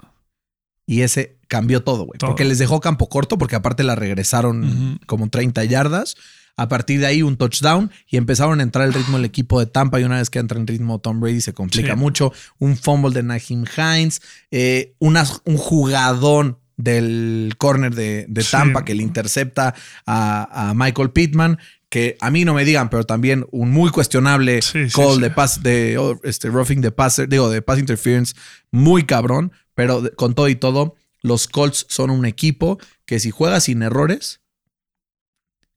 [0.88, 2.18] Y ese cambió todo, güey.
[2.18, 5.00] Porque les dejó campo corto, porque aparte la regresaron Ujú.
[5.06, 6.16] como 30 yardas.
[6.58, 9.66] A partir de ahí un touchdown y empezaron a entrar el ritmo el equipo de
[9.66, 12.00] Tampa y una vez que entra en ritmo Tom Brady se complica Sí.
[12.00, 12.34] mucho.
[12.60, 15.16] Un fumble de Naheem Hines, eh, un
[15.58, 18.52] jugadón del corner de, de Sí.
[18.52, 19.74] Tampa que le intercepta
[20.06, 21.58] a, a Michael Pittman,
[21.90, 25.62] que a mí no me digan, pero también un muy cuestionable Sí, call de pass,
[25.62, 28.34] de oh, este roughing de passer, digo, de pass interference,
[28.72, 33.60] muy cabrón, pero con todo y todo, los Colts son un equipo que si juega
[33.60, 34.40] sin errores,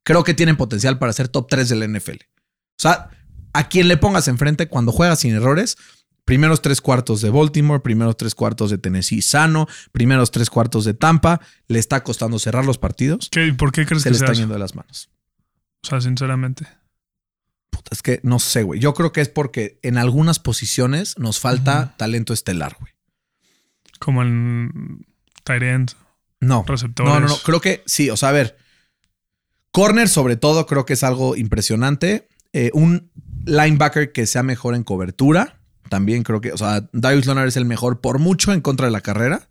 [0.04, 2.18] creo que tienen potencial para ser top 3 del NFL.
[2.22, 3.10] O sea,
[3.52, 5.76] a quien le pongas enfrente cuando juega sin errores,
[6.24, 10.94] primeros tres cuartos de Baltimore, primeros tres cuartos de Tennessee sano, primeros tres cuartos de
[10.94, 13.28] Tampa, le está costando cerrar los partidos.
[13.30, 15.10] ¿Qué, ¿Por qué crees Se que le sea está yendo de las manos.
[15.82, 16.66] O sea, sinceramente.
[17.70, 18.80] Puta, es que no sé, güey.
[18.80, 22.92] Yo creo que es porque en algunas posiciones nos falta talento estelar, güey.
[23.98, 25.06] Como en
[25.46, 25.92] end,
[26.40, 26.64] No.
[26.66, 27.12] receptores.
[27.12, 27.36] No, no, no.
[27.38, 28.10] Creo que sí.
[28.10, 28.56] O sea, a ver.
[29.74, 32.28] Corner, sobre todo, creo que es algo impresionante.
[32.52, 33.10] Eh, un
[33.44, 35.58] linebacker que sea mejor en cobertura.
[35.88, 38.92] También creo que, o sea, Darius Leonard es el mejor por mucho en contra de
[38.92, 39.48] la carrera,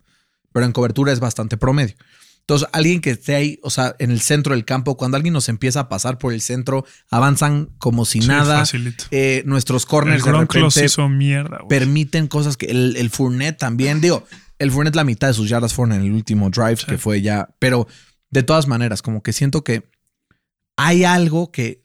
[0.52, 1.94] pero en cobertura es bastante promedio.
[2.40, 5.50] Entonces, alguien que esté ahí, o sea, en el centro del campo, cuando alguien nos
[5.50, 8.64] empieza a pasar por el centro, avanzan como si Sí, nada.
[9.10, 11.68] Eh, nuestros El corners de Gronk los repente hizo mierda, güey.
[11.68, 14.26] permiten cosas que el, el Fournette también, digo,
[14.58, 16.86] el Fournette la mitad de sus yardas fueron en el último drive, Sí.
[16.86, 17.86] que fue ya, pero
[18.30, 19.84] de todas maneras, como que siento que
[20.76, 21.82] hay algo que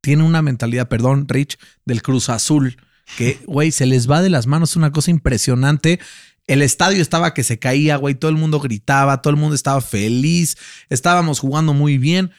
[0.00, 2.76] tiene una mentalidad, perdón, Rich, del Cruz Azul,
[3.16, 5.98] que, güey, se les va de las manos, una cosa impresionante.
[6.46, 9.80] El estadio estaba que se caía, güey, todo el mundo gritaba, todo el mundo estaba
[9.80, 10.56] feliz,
[10.90, 12.32] estábamos jugando muy bien.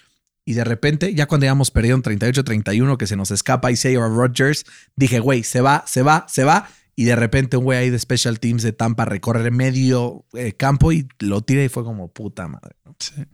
[0.47, 4.63] Y de repente, ya cuando íbamos perdido en 38-31, que se nos escapa Isaiah Rodgers,
[4.95, 6.69] dije, güey, se va, se va, se va.
[6.95, 10.91] Y de repente un güey ahí de Special Teams de Tampa recorre medio eh, campo
[10.91, 12.75] y lo tira y fue como puta madre.
[12.85, 12.95] ¿no?
[12.99, 13.25] Sí.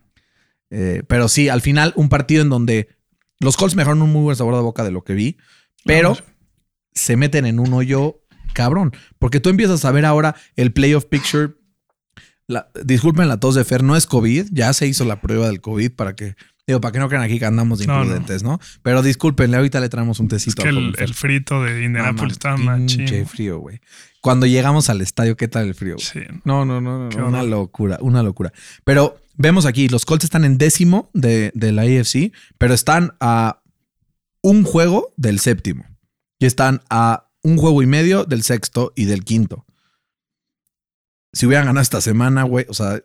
[0.74, 2.88] Eh, pero sí, al final un partido en donde
[3.40, 5.36] los Colts mejoran un muy buen sabor de boca de lo que vi,
[5.84, 6.24] pero Vamos.
[6.94, 8.22] se meten en un hoyo
[8.54, 8.92] cabrón.
[9.18, 11.54] Porque tú empiezas a ver ahora el playoff picture.
[12.46, 15.60] La, disculpen la tos de Fer, no es COVID, ya se hizo la prueba del
[15.60, 18.02] COVID para que, digo, para que no crean aquí que andamos de No, no.
[18.02, 18.60] imprudentes, ¿no?
[18.82, 20.62] Pero discúlpenle, ahorita le traemos un Es tecito.
[20.62, 23.26] que al el, el frito de Indianapolis estaba machín.
[23.26, 23.80] Frío, güey.
[24.20, 25.96] Cuando llegamos al estadio, ¿qué tal el frío?
[25.98, 26.20] Sí.
[26.44, 28.52] No, no, no, no, una locura, una locura.
[28.84, 33.60] Pero vemos aquí, los Colts están en décimo de, de la AFC, pero están a
[34.42, 35.84] un juego del séptimo.
[36.38, 39.66] Y están a un juego y medio del sexto y del quinto.
[41.32, 43.00] Si hubieran ganado esta semana, güey, o sea,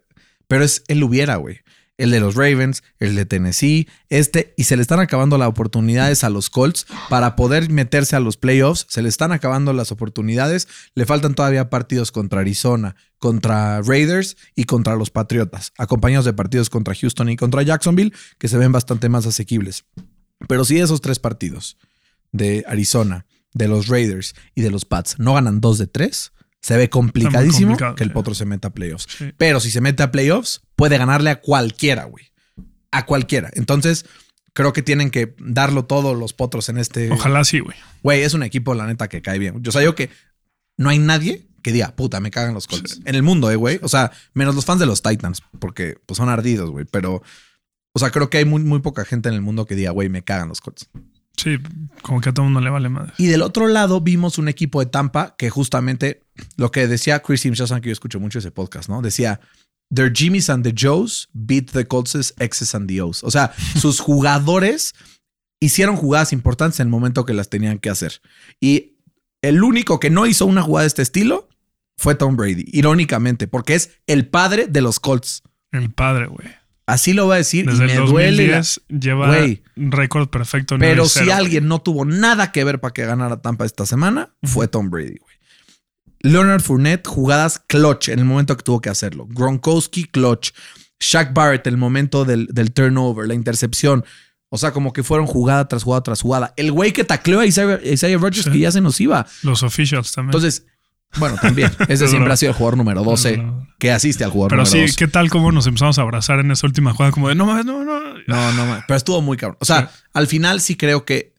[0.48, 1.60] pero es el hubiera, güey.
[1.98, 6.24] El de los Ravens, el de Tennessee, este, y se le están acabando las oportunidades
[6.24, 8.86] a los Colts para poder meterse a los playoffs.
[8.88, 10.68] Se le están acabando las oportunidades.
[10.94, 16.70] Le faltan todavía partidos contra Arizona, contra Raiders y contra los Patriotas, acompañados de partidos
[16.70, 19.86] contra Houston y contra Jacksonville, que se ven bastante más asequibles.
[20.48, 21.78] Pero si esos tres partidos
[22.32, 26.32] de Arizona, de los Raiders y de los Pats no ganan dos de tres,
[26.62, 28.12] se ve complicadísimo que el.
[28.12, 29.08] Potro se meta a playoffs.
[29.10, 29.34] Sí.
[29.38, 32.32] Pero si se mete a playoffs, puede ganarle a cualquiera, güey.
[32.92, 33.50] A cualquiera.
[33.54, 34.06] Entonces,
[34.54, 37.12] creo que tienen que darlo todo los potros en este.
[37.12, 37.78] Ojalá sí, güey.
[38.04, 39.62] Güey, es un equipo, la neta, que cae bien.
[39.66, 40.10] O sea, yo que
[40.78, 43.02] no hay nadie que diga, puta, me cagan los Colts.
[43.06, 43.80] En el mundo, eh, güey.
[43.82, 46.86] O sea, menos los fans de los Titans, porque pues, son ardidos, güey.
[46.86, 47.22] Pero,
[47.94, 50.10] o sea, creo que hay muy, muy poca gente en el mundo que diga, güey,
[50.10, 50.90] me cagan los Colts.
[51.36, 51.58] Sí,
[52.02, 53.14] como que a todo mundo le vale madre.
[53.18, 56.24] Y del otro lado vimos un equipo de Tampa que justamente
[56.58, 59.02] lo que decía Chris saben que yo escucho mucho ese podcast, ¿no?
[59.02, 59.40] Decía,
[59.94, 63.24] their Jimmys and the Joes beat the Colts X's and the O's.
[63.24, 64.94] O sea, sus jugadores
[65.60, 68.22] hicieron jugadas importantes en el momento que las tenían que hacer.
[68.60, 68.98] Y
[69.42, 71.48] el único que no hizo una jugada de este estilo
[71.98, 75.42] fue Tom Brady, irónicamente, porque es el padre de los Colts.
[75.72, 76.48] El padre, güey.
[76.86, 78.48] Así lo voy a decir Desde y me el duele.
[78.48, 79.64] la- 2010 lleva Güey.
[79.76, 80.78] un récord perfecto.
[80.80, 84.34] Pero 9-0, si alguien no tuvo nada que ver para que ganara Tampa esta semana,
[84.44, 85.27] fue Tom Brady, güey.
[86.22, 89.28] Leonard Fournette, jugadas clutch en el momento que tuvo que hacerlo.
[89.30, 90.52] Gronkowski, clutch.
[91.00, 94.04] Shaq Barrett, el momento del, del turnover, la intercepción.
[94.50, 96.54] O sea, como que fueron jugada tras jugada tras jugada.
[96.58, 98.52] El güey que tacleó a Isaiah, Isaiah Rodgers Sí.
[98.52, 99.28] que ya se nos iba.
[99.44, 100.30] Los officials también.
[100.30, 100.66] Entonces,
[101.20, 101.70] bueno, también.
[101.82, 104.64] Ese Pero- siempre ha sido el jugador número 12 Pero- que asiste al jugador Pero
[104.64, 104.96] número sí, 12.
[104.98, 107.12] ¿qué tal cómo nos empezamos a abrazar en esa última jugada?
[107.12, 108.00] Como de, no mames, no, no.
[108.28, 109.58] No, no, ma- pero estuvo muy cabrón.
[109.60, 111.34] O sea, al final sí creo que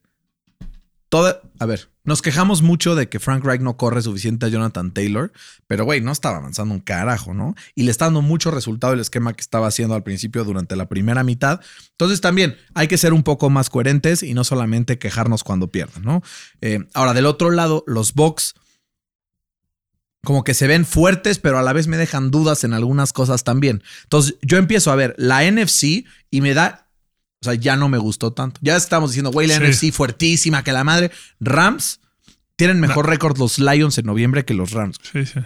[1.09, 1.41] todo.
[1.59, 5.33] A ver, nos quejamos mucho de que Frank Reich no corre suficiente a Jonathan Taylor,
[5.67, 7.55] pero güey, no estaba avanzando un carajo, ¿no?
[7.75, 10.89] Y le está dando mucho resultado el esquema que estaba haciendo al principio durante la
[10.89, 11.61] primera mitad.
[11.91, 16.03] Entonces también hay que ser un poco más coherentes y no solamente quejarnos cuando pierdan,
[16.03, 16.23] ¿no?
[16.61, 18.55] Eh, ahora, del otro lado, los Bucks
[20.25, 23.45] como que se ven fuertes, pero a la vez me dejan dudas en algunas cosas
[23.45, 23.83] también.
[24.05, 26.88] Entonces yo empiezo a ver la NFC y me da,
[27.41, 28.59] o sea, ya no me gustó tanto.
[28.63, 29.61] Ya estamos diciendo, güey, la Sí.
[29.63, 31.11] NFC fuertísima, que la madre.
[31.41, 32.01] Rams
[32.57, 34.97] tienen mejor récord los Lions en noviembre que los Rams.
[35.13, 35.41] Sí, sí.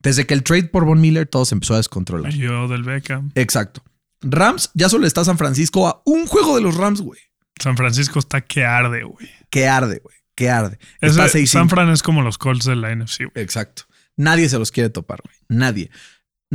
[0.00, 2.32] Desde que el trade por Von Miller todo se empezó a descontrolar.
[2.32, 3.30] Yo del Beckham.
[3.34, 3.82] Exacto.
[4.22, 7.20] Rams ya solo está San Francisco a un juego de los Rams, güey.
[7.62, 9.28] San Francisco está que arde, güey.
[9.50, 10.16] Que arde, güey.
[10.34, 10.78] Que arde.
[11.00, 13.44] Es Está de- 6 San Fran es como los Colts de la NFC, güey.
[13.44, 13.84] Exacto.
[14.16, 15.36] Nadie se los quiere topar, güey.
[15.48, 15.90] Nadie.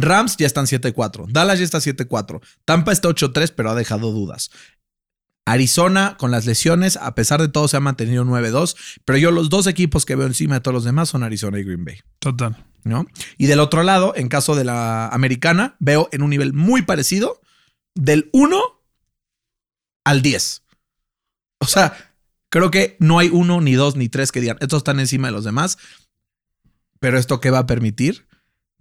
[0.02, 1.28] Rams ya están 7-4.
[1.32, 2.42] Dallas ya está 7-4.
[2.66, 4.50] Tampa está 8-3, pero ha dejado dudas.
[5.46, 9.50] Arizona con las lesiones, a pesar de todo, se ha mantenido 9-2, pero yo los
[9.50, 12.00] dos equipos que veo encima de todos los demás son Arizona y Green Bay.
[12.20, 12.56] Total.
[12.84, 13.08] ¿no?
[13.38, 17.42] Y del otro lado, en caso de la americana, veo en un nivel muy parecido
[17.96, 18.62] del 1
[20.06, 20.64] al 10.
[21.60, 22.14] O sea,
[22.50, 25.34] creo que no hay uno, ni dos, ni tres que digan, estos están encima de
[25.34, 25.78] los demás.
[27.00, 28.28] Pero esto qué va a permitir?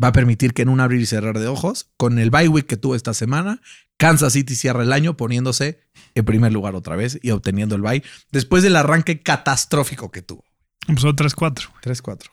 [0.03, 2.67] Va a permitir que en un abrir y cerrar de ojos, con el bye week
[2.67, 3.61] que tuvo esta semana,
[3.97, 5.81] Kansas City cierra el año poniéndose
[6.15, 10.45] en primer lugar otra vez y obteniendo el bye después del arranque catastrófico que tuvo.
[10.87, 11.69] Empezó 3-4.
[11.83, 12.31] 3-4.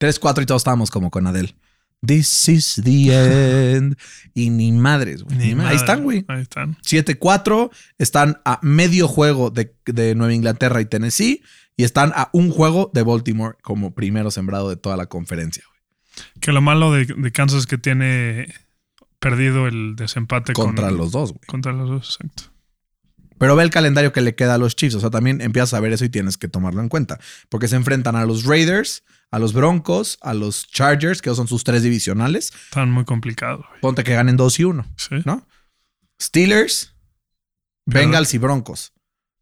[0.00, 1.54] 3-4 y todos estábamos como con Adele.
[2.06, 3.96] This is the end.
[4.32, 5.36] Y ni madres, güey.
[5.36, 5.70] Ni madre.
[5.70, 6.24] Ahí están, güey.
[6.28, 6.76] Ahí están.
[6.82, 7.70] 7-4.
[7.98, 11.42] Están a medio juego de, de, Nueva Inglaterra y Tennessee.
[11.78, 15.78] Y están a un juego de Baltimore como primero sembrado de toda la conferencia, güey.
[16.40, 18.52] Que lo malo de, de Kansas es que tiene
[19.20, 21.40] perdido el desempate contra con, los dos, güey.
[21.46, 22.52] Contra los dos, exacto.
[23.38, 24.96] Pero ve el calendario que le queda a los Chiefs.
[24.96, 27.20] O sea, también empiezas a ver eso y tienes que tomarlo en cuenta.
[27.48, 31.62] Porque se enfrentan a los Raiders, a los Broncos, a los Chargers, que son sus
[31.62, 32.52] tres divisionales.
[32.64, 33.64] Están muy complicados.
[33.80, 35.14] Ponte que ganen 2 y 1, Sí.
[35.24, 35.46] ¿no?
[36.20, 36.96] Steelers,
[37.84, 38.92] Pero- Bengals y Broncos.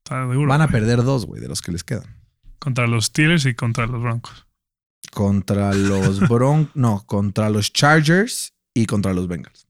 [0.05, 0.47] Está duro.
[0.47, 2.15] Van a perder dos, güey, de los que les quedan.
[2.59, 4.47] Contra los Steelers y contra los Broncos.
[5.13, 9.67] Contra los Broncos, no, contra los Chargers y contra los Bengals.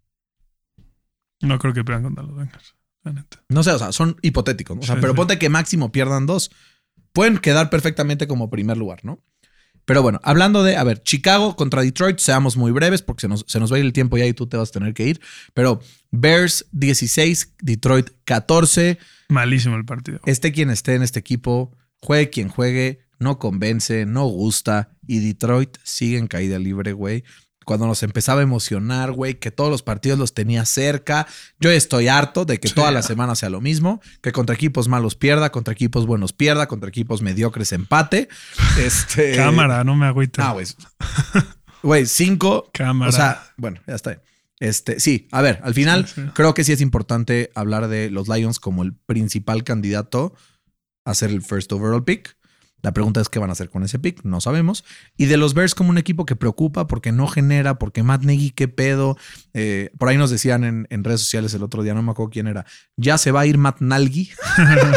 [1.40, 2.74] No creo que pierdan contra los Bengals.
[3.04, 3.42] La neta.
[3.48, 4.82] No sé, o sea, son hipotéticos, ¿no?
[4.82, 5.16] O sea, Sí, pero sí.
[5.16, 6.50] ponte que máximo pierdan dos.
[7.12, 9.22] Pueden quedar perfectamente como primer lugar, ¿no?
[9.84, 13.44] Pero bueno, hablando de, a ver, Chicago contra Detroit, seamos muy breves porque se nos,
[13.46, 15.06] se nos va a ir el tiempo ya y tú te vas a tener que
[15.06, 15.20] ir.
[15.54, 18.98] Pero Bears 16, Detroit 14.
[19.28, 20.18] Malísimo el partido.
[20.26, 24.90] Esté quien esté en este equipo, juegue quien juegue, no convence, no gusta.
[25.06, 27.24] Y Detroit sigue en caída libre, güey.
[27.64, 31.26] Cuando nos empezaba a emocionar, güey, que todos los partidos los tenía cerca.
[31.58, 32.74] Yo estoy harto de que Sí.
[32.74, 36.68] toda la semana sea lo mismo, que contra equipos malos pierda, contra equipos buenos pierda,
[36.68, 38.28] contra equipos mediocres empate.
[38.80, 39.34] Este.
[39.34, 40.44] Cámara, no me agüita.
[40.46, 40.66] No, güey.
[41.82, 42.70] Güey, cinco.
[42.72, 43.08] Cámara.
[43.08, 44.22] O sea, bueno, ya está.
[44.58, 46.22] Este, sí, a ver, al final Sí, sí.
[46.34, 50.34] creo que sí es importante hablar de los Lions como el principal candidato
[51.06, 52.36] a ser el first overall pick.
[52.82, 54.84] La pregunta es qué van a hacer con ese pick, no sabemos.
[55.16, 58.50] Y de los Bears como un equipo que preocupa porque no genera, porque Matt Nagy,
[58.50, 59.16] qué pedo.
[59.54, 62.30] Eh, por ahí nos decían en, en redes sociales el otro día, no me acuerdo
[62.30, 62.64] quién era,
[62.96, 64.30] ya se va a ir Matt Nagy.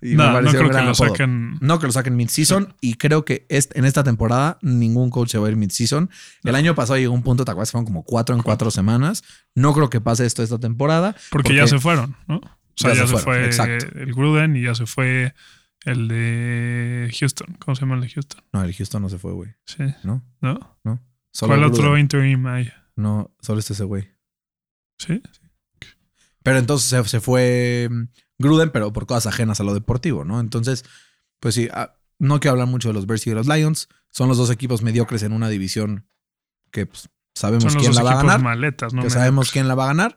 [0.00, 1.58] Y me no, no creo que lo saquen.
[1.60, 2.74] No que lo saquen mid-season.
[2.80, 6.08] Y creo que est- en esta temporada ningún coach se va a ir mid-season.
[6.44, 7.72] El año pasado llegó un punto, ¿te acuerdas?
[7.72, 9.22] Fueron como cuatro en cuatro semanas.
[9.54, 11.14] No creo que pase esto esta temporada.
[11.30, 12.40] Porque, ya se fueron, ¿no?
[12.78, 13.86] O sea, Ya ya, se fue exacto.
[13.98, 15.34] el Gruden y ya se fue
[15.84, 17.56] el de Houston.
[17.58, 18.42] ¿Cómo se llama el de Houston?
[18.52, 19.54] No, el Houston no se fue, güey.
[19.64, 19.84] Sí.
[20.02, 20.22] ¿No?
[20.40, 20.76] ¿No?
[21.32, 21.74] Solo el Gruden.
[21.78, 22.70] otro interim ahí.
[22.96, 24.10] No, solo este ese güey.
[24.98, 25.22] Sí.
[26.42, 28.02] Pero entonces se, se fue mm,
[28.38, 30.40] Gruden, pero por cosas ajenas a lo deportivo, ¿no?
[30.40, 30.84] Entonces,
[31.40, 33.88] pues sí, ah, no quiero hablar mucho de los Bears y de los Lions.
[34.10, 36.06] Son los dos equipos mediocres en una división
[36.70, 38.40] que pues, sabemos quién la va a ganar.
[38.42, 39.02] maletas, ¿no?
[39.02, 39.12] que Mediocres.
[39.12, 40.16] sabemos quién la va a ganar.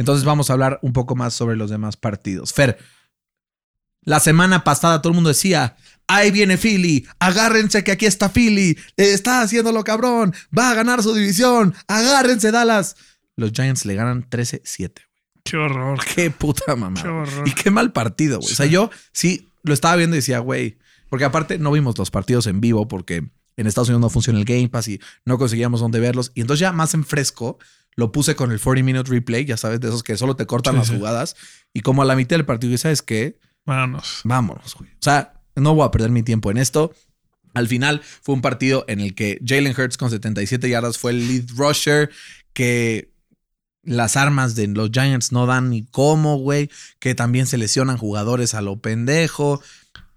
[0.00, 2.54] Entonces vamos a hablar un poco más sobre los demás partidos.
[2.54, 2.78] Fer,
[4.00, 8.78] la semana pasada todo el mundo decía, ahí viene Philly, agárrense que aquí está Philly,
[8.96, 12.96] está haciéndolo cabrón, va a ganar su división, agárrense Dallas.
[13.36, 15.02] Los Giants le ganan 13-7.
[15.44, 15.98] Qué horror.
[16.14, 17.02] Qué puta mamá.
[17.02, 17.46] Qué horror.
[17.46, 18.50] Y qué mal partido, güey.
[18.50, 20.78] O sea, yo sí lo estaba viendo y decía, güey,
[21.10, 23.28] porque aparte no vimos los partidos en vivo porque
[23.60, 26.32] en Estados Unidos no funciona el Game Pass y no conseguíamos dónde verlos.
[26.34, 27.58] Y entonces ya más en fresco
[27.96, 30.74] lo puse con el 40 Minute Replay, ya sabes, de esos que solo te cortan
[30.74, 30.96] Sí, las sí.
[30.96, 31.36] jugadas.
[31.74, 33.38] Y como a la mitad del partido, ¿y sabes qué?
[33.66, 34.20] Vámonos.
[34.24, 34.90] Vámonos, güey.
[34.90, 36.92] O sea, no voy a perder mi tiempo en esto.
[37.52, 41.26] Al final fue un partido en el que Jalen Hurts con 77 yardas fue el
[41.28, 42.10] lead rusher,
[42.52, 43.12] que
[43.82, 46.70] las armas de los Giants no dan ni cómo, güey,
[47.00, 49.62] que también se lesionan jugadores a lo pendejo.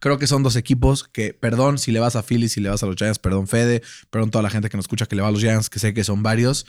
[0.03, 2.83] Creo que son dos equipos que, perdón si le vas a Philly, si le vas
[2.83, 5.29] a los Giants, perdón Fede, perdón toda la gente que nos escucha que le va
[5.29, 6.65] a los Giants, que sé que son varios,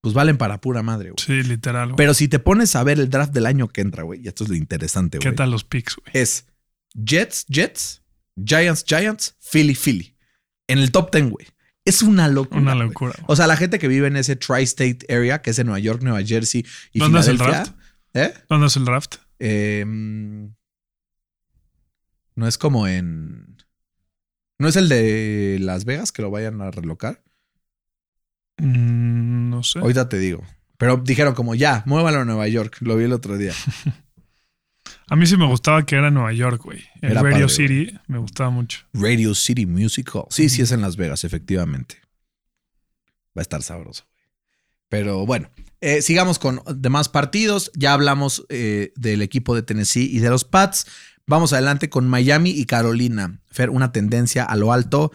[0.00, 1.24] pues valen para pura madre, güey.
[1.24, 1.90] Sí, literal.
[1.90, 1.96] güey.
[1.96, 4.42] Pero si te pones a ver el draft del año que entra, güey, y esto
[4.42, 6.10] es lo interesante, güey ¿Qué tal los picks, güey?
[6.12, 6.44] es
[6.92, 8.02] Jets, Jets,
[8.44, 10.16] Giants, Giants, Philly, Philly.
[10.66, 11.46] En el top 10, güey.
[11.84, 12.60] Es una locura.
[12.60, 13.14] Una locura.
[13.16, 13.26] güey.
[13.28, 16.02] O sea, la gente que vive en ese tri-state area, que es en Nueva York,
[16.02, 17.76] Nueva Jersey y ¿Dónde es el Filadelfia.
[18.14, 18.34] ¿Eh?
[18.48, 19.18] ¿Dónde es el draft?
[19.38, 19.84] Eh,
[22.34, 23.56] no es como en.
[24.58, 27.22] ¿No es el de Las Vegas que lo vayan a relocar?
[28.58, 29.80] Mm, no sé.
[29.80, 30.44] Ahorita te digo.
[30.78, 32.78] Pero dijeron como ya, muévalo a Nueva York.
[32.80, 33.52] Lo vi el otro día.
[35.08, 36.84] A mí sí me gustaba que era Nueva York, güey.
[37.02, 38.80] Era Radio padre, City me gustaba mucho.
[38.94, 40.24] Radio City Music Hall.
[40.30, 41.96] Sí, sí es en Las Vegas, efectivamente.
[43.36, 44.04] Va a estar sabroso.
[44.04, 44.26] güey.
[44.88, 45.50] Pero bueno,
[45.82, 47.70] eh, sigamos con demás partidos.
[47.74, 50.86] Ya hablamos eh, del equipo de Tennessee y de los Pats.
[51.32, 53.40] Vamos adelante con Miami y Carolina.
[53.50, 55.12] Fer, una tendencia a lo alto.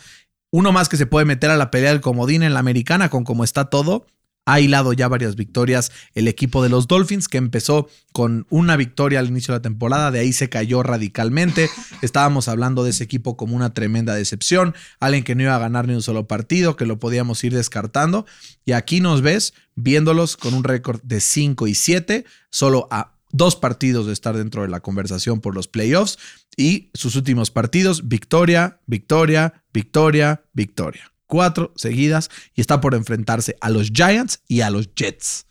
[0.49, 3.23] Uno más que se puede meter a la pelea del comodín en la americana con
[3.23, 4.07] cómo está todo.
[4.47, 9.19] Ha hilado ya varias victorias el equipo de los Dolphins, que empezó con una victoria
[9.19, 11.69] al inicio de la temporada, de ahí se cayó radicalmente.
[12.01, 15.87] Estábamos hablando de ese equipo como una tremenda decepción, alguien que no iba a ganar
[15.87, 18.25] ni un solo partido, que lo podíamos ir descartando.
[18.65, 23.55] Y aquí nos ves viéndolos con un récord de 5 y 7, solo a dos
[23.55, 26.17] partidos de estar dentro de la conversación por los playoffs
[26.57, 33.69] y sus últimos partidos, victoria, victoria, victoria, victoria cuatro seguidas y está por enfrentarse a
[33.69, 35.45] los Giants y a los Jets.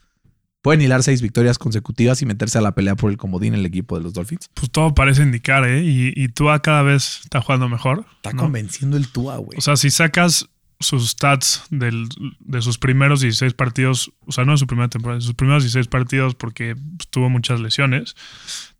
[0.61, 3.65] ¿Pueden hilar seis victorias consecutivas y meterse a la pelea por el comodín en el
[3.65, 4.49] equipo de los Dolphins?
[4.53, 5.83] Pues todo parece indicar, ¿eh?
[5.83, 8.05] Y, y Tua cada vez está jugando mejor.
[8.17, 9.57] Está convenciendo el Tua, güey.
[9.57, 12.07] O sea, si sacas sus stats del,
[12.39, 15.63] de sus primeros 16 partidos, o sea, no de su primera temporada, de sus primeros
[15.63, 16.75] 16 partidos porque
[17.09, 18.15] tuvo muchas lesiones,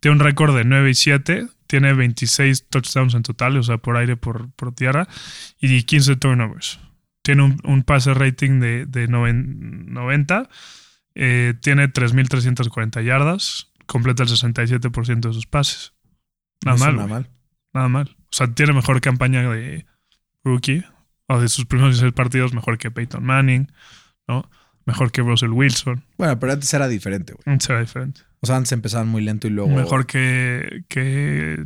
[0.00, 3.96] tiene un récord de 9 y 7, tiene 26 touchdowns en total, o sea, por
[3.96, 5.08] aire, por, por tierra,
[5.60, 6.78] y 15 turnovers
[7.28, 10.48] tiene un, pase rating de, de 90,
[11.14, 15.92] eh, tiene 3.340 yardas, completa el 67% de sus pases.
[16.64, 16.96] Nada mal.
[16.96, 17.30] Nada mal.
[17.74, 18.16] Nada mal.
[18.18, 19.84] O sea, tiene mejor campaña de
[20.42, 20.84] rookie,
[21.28, 23.70] o de sus primeros seis partidos, mejor que Peyton Manning,
[24.26, 24.50] ¿no?
[24.86, 26.02] Mejor que Russell Wilson.
[26.16, 27.42] Bueno, pero antes era diferente, güey.
[27.46, 28.22] Antes era diferente.
[28.40, 29.70] O sea, antes empezaban muy lento y luego.
[29.70, 31.62] Mejor que, que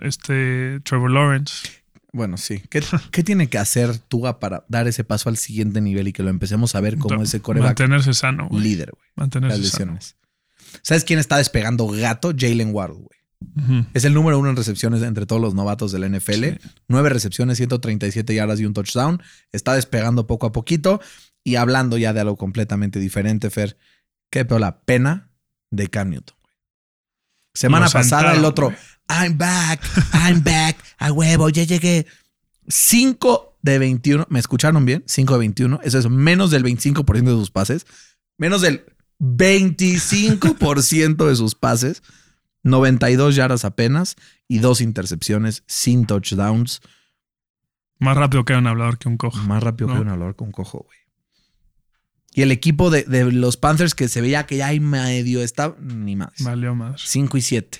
[0.00, 1.68] este Trevor Lawrence.
[2.12, 2.62] Bueno, sí.
[2.68, 6.28] ¿Qué, tiene que hacer Tuga para dar ese paso al siguiente nivel y que lo
[6.28, 7.70] empecemos a ver como ese coreback?
[7.70, 8.62] Mantenerse sano, güey.
[8.62, 9.08] Líder, güey.
[9.16, 9.98] Mantenerse sano.
[10.82, 12.32] ¿Sabes quién está despegando gato?
[12.36, 13.21] Jalen Ward, güey.
[13.94, 16.44] Es el número uno en recepciones entre todos los novatos de la NFL.
[16.88, 19.22] Nueve recepciones, 137 yardas y un touchdown.
[19.52, 21.00] Está despegando poco a poquito.
[21.44, 23.76] Y hablando ya de algo completamente diferente, Fer,
[24.30, 25.30] qué peor la pena
[25.70, 26.36] de Cam Newton.
[27.54, 28.72] Semana pasada el otro,
[29.08, 29.82] I'm back,
[30.14, 32.06] I'm back, a huevo, ya llegué.
[32.68, 35.04] 5 de 21, ¿me escucharon bien?
[35.06, 37.86] 5 de 21, eso es menos del 25% de sus pases,
[38.38, 38.86] menos del
[39.20, 42.02] 25% de sus pases,
[42.62, 44.16] 92 yardas apenas
[44.48, 46.80] y dos intercepciones sin touchdowns.
[47.98, 49.38] Más rápido que un hablador que un cojo.
[49.44, 50.98] Más rápido que un hablador que un cojo, güey.
[52.34, 55.76] Y el equipo de, de, los Panthers que se veía que ya hay medio está
[55.78, 56.32] ni más.
[56.40, 57.02] Valió más.
[57.04, 57.78] 5 y 7.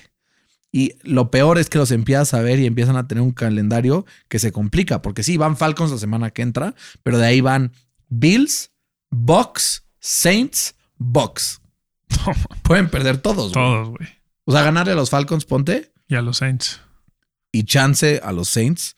[0.71, 4.05] Y lo peor es que los empiezas a ver y empiezan a tener un calendario
[4.27, 7.73] que se complica, porque sí, van Falcons la semana que entra, pero de ahí van
[8.09, 8.71] Bills,
[9.11, 11.61] Bucks, Saints, Bucks.
[12.63, 13.51] Pueden perder todos.
[13.51, 14.22] Todos, güey.
[14.45, 15.91] O sea, ganarle a los Falcons, ponte.
[16.07, 16.81] Y a los Saints.
[17.51, 18.95] Y chance a los Saints.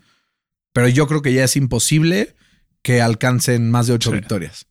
[0.74, 2.36] Pero yo creo que ya es imposible
[2.82, 4.68] que alcancen más de ocho victorias.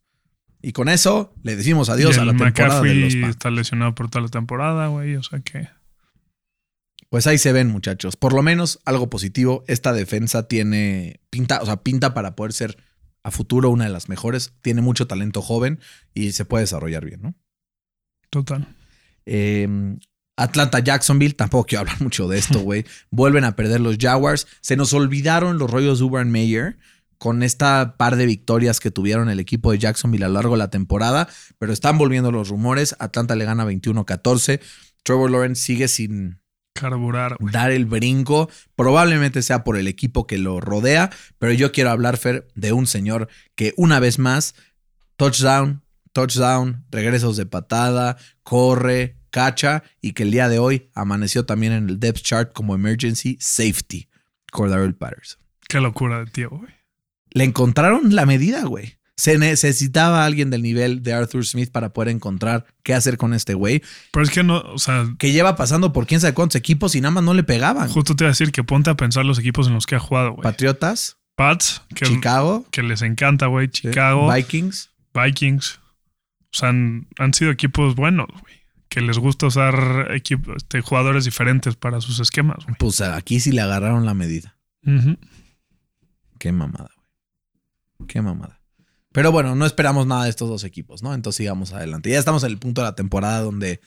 [0.61, 4.23] Y con eso le decimos adiós a la temporada de los está lesionado por toda
[4.23, 5.17] la temporada, güey.
[5.17, 5.69] O sea que.
[7.11, 8.17] Pues ahí se ven, muchachos.
[8.17, 9.63] Por lo menos algo positivo.
[9.67, 12.79] Esta defensa tiene pinta, o sea, pinta para poder ser
[13.23, 14.55] a futuro una de las mejores.
[14.63, 15.81] Tiene mucho talento joven
[16.15, 17.35] y se puede desarrollar bien, ¿no?
[18.31, 18.67] Total.
[19.27, 19.99] Em,
[20.37, 22.85] Atlanta Jacksonville, tampoco quiero hablar mucho de esto, güey.
[23.11, 24.47] Vuelven a perder los Jaguars.
[24.61, 26.79] Se nos olvidaron los rollos de Urban Meyer
[27.19, 30.59] con esta par de victorias que tuvieron el equipo de Jacksonville a lo largo de
[30.59, 32.97] la temporada, pero están volviendo los rumores.
[32.99, 34.61] Atlanta le gana 21-14.
[35.05, 36.41] Trevor Lawrence sigue sin,
[36.75, 37.37] Carburar.
[37.39, 38.51] Dar el brinco.
[38.75, 42.89] Probablemente sea por el equipo que lo rodea, pero yo quiero hablar, Fer, de un
[42.89, 44.57] señor que una vez más,
[45.17, 51.73] touchdown, touchdown, regresos de patada, corre, cacha y que el día de hoy amaneció también
[51.73, 54.09] en el depth chart como emergency safety,
[54.53, 55.41] Cordarrelle Patterson.
[55.69, 56.73] Qué locura de tío, güey.
[57.31, 58.97] Le encontraron la medida, güey.
[59.17, 63.55] Se necesitaba alguien del nivel de Arthur Smith para poder encontrar qué hacer con este
[63.55, 63.83] güey.
[64.13, 65.09] Pero es que no, o sea.
[65.19, 67.89] Que lleva pasando por quién sabe cuántos equipos y nada más no le pegaban.
[67.89, 70.01] Justo te iba a decir que ponte a pensar los equipos en los que ha
[70.01, 70.43] jugado, güey.
[70.43, 71.17] Patriotas.
[71.35, 71.83] Pats.
[71.95, 72.67] Que, Chicago.
[72.71, 73.69] Que les encanta, güey.
[73.69, 74.33] Chicago.
[74.33, 74.91] Vikings.
[75.13, 75.81] Vikings.
[76.55, 78.44] O sea, han, sido equipos buenos, güey.
[78.95, 82.65] Que les gusta usar este, jugadores diferentes para sus esquemas.
[82.79, 84.57] Pues aquí sí le agarraron la medida.
[86.39, 88.07] Qué mamada, güey.
[88.07, 88.61] Qué mamada.
[89.11, 91.13] Pero bueno, no esperamos nada de estos dos equipos, ¿no?
[91.13, 92.09] Entonces sigamos adelante.
[92.09, 93.81] Ya estamos en el punto de la temporada donde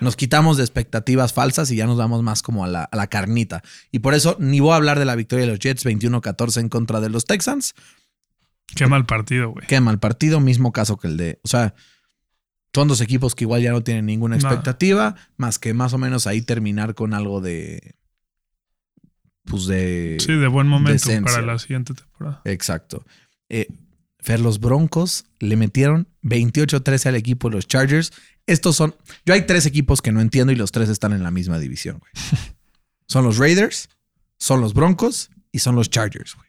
[0.00, 3.64] nos quitamos de expectativas falsas y ya nos vamos más como a la, carnita.
[3.90, 6.68] Y por eso ni voy a hablar de la victoria de los Jets 21-14 en
[6.68, 7.74] contra de los Texans.
[8.76, 9.66] Qué mal partido, güey.
[9.66, 11.40] Qué mal partido, mismo caso que el de.
[11.42, 11.74] O sea,
[12.78, 16.28] son dos equipos que igual ya no tienen ninguna expectativa, más que más o menos
[16.28, 17.96] ahí terminar con algo de.
[19.42, 20.16] Pues de.
[20.20, 22.40] Sí, de buen momento para la siguiente temporada.
[22.44, 23.04] Exacto.
[23.48, 23.66] Eh,
[24.20, 28.12] Fer, los Broncos le metieron 28-13 al equipo de los Chargers.
[28.46, 28.94] Estos son.
[29.26, 31.98] Yo hay tres equipos que no entiendo y los tres están en la misma división,
[31.98, 32.12] güey.
[33.08, 33.88] Son los Raiders,
[34.36, 36.48] son los Broncos y son los Chargers, güey.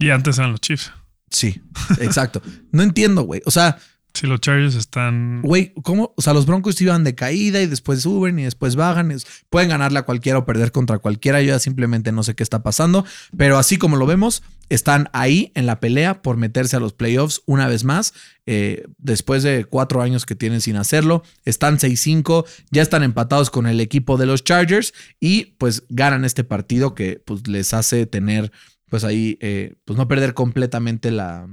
[0.00, 0.90] Y antes eran los Chiefs.
[1.30, 1.62] Sí,
[2.00, 2.42] exacto.
[2.72, 3.40] no entiendo, güey.
[3.44, 3.78] O sea,
[4.14, 5.42] Si los Chargers están.
[5.42, 6.14] güey, ¿cómo?
[6.16, 9.12] O sea, los Broncos iban de caída y después suben y después bajan.
[9.50, 11.42] Pueden ganarle a cualquiera o perder contra cualquiera.
[11.42, 13.04] Yo ya simplemente no sé qué está pasando.
[13.36, 17.42] Pero así como lo vemos, están ahí en la pelea por meterse a los playoffs
[17.46, 18.14] una vez más.
[18.46, 21.24] eh, después de cuatro años que tienen sin hacerlo.
[21.44, 22.44] Están 6-5.
[22.70, 24.94] Ya están empatados con el equipo de los Chargers.
[25.18, 28.52] Y pues ganan este partido que pues les hace tener,
[28.88, 31.48] pues ahí, eh, pues no perder completamente la...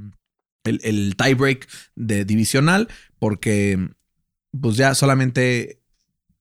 [0.63, 2.87] El, el tiebreak de divisional,
[3.19, 3.89] porque
[4.59, 5.81] pues ya solamente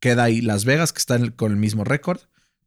[0.00, 2.20] queda ahí Las Vegas, que están con el mismo récord,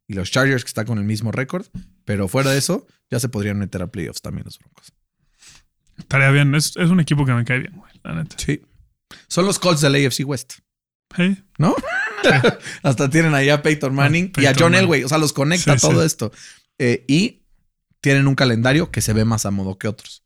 [0.08, 1.66] y los Chargers, que están con el mismo récord.
[2.06, 4.93] Pero fuera de eso, ya se podrían meter a playoffs también los Broncos.
[5.97, 6.54] Estaría bien.
[6.56, 7.91] Es, es un equipo que me cae bien, güey.
[8.04, 8.36] La neta.
[8.38, 8.62] Sí.
[9.28, 10.54] Son los Colts del AFC West,
[11.16, 11.43] Hey.
[11.60, 11.76] ¿no?
[12.84, 14.80] Hasta tienen ahí a Peyton Manning y a John Manning.
[14.86, 15.04] Elway.
[15.04, 16.06] O sea, los conecta Sí, todo sí.
[16.08, 16.32] esto.
[16.80, 17.43] Eh, y
[18.01, 20.24] tienen un calendario que se ve más a modo que otros.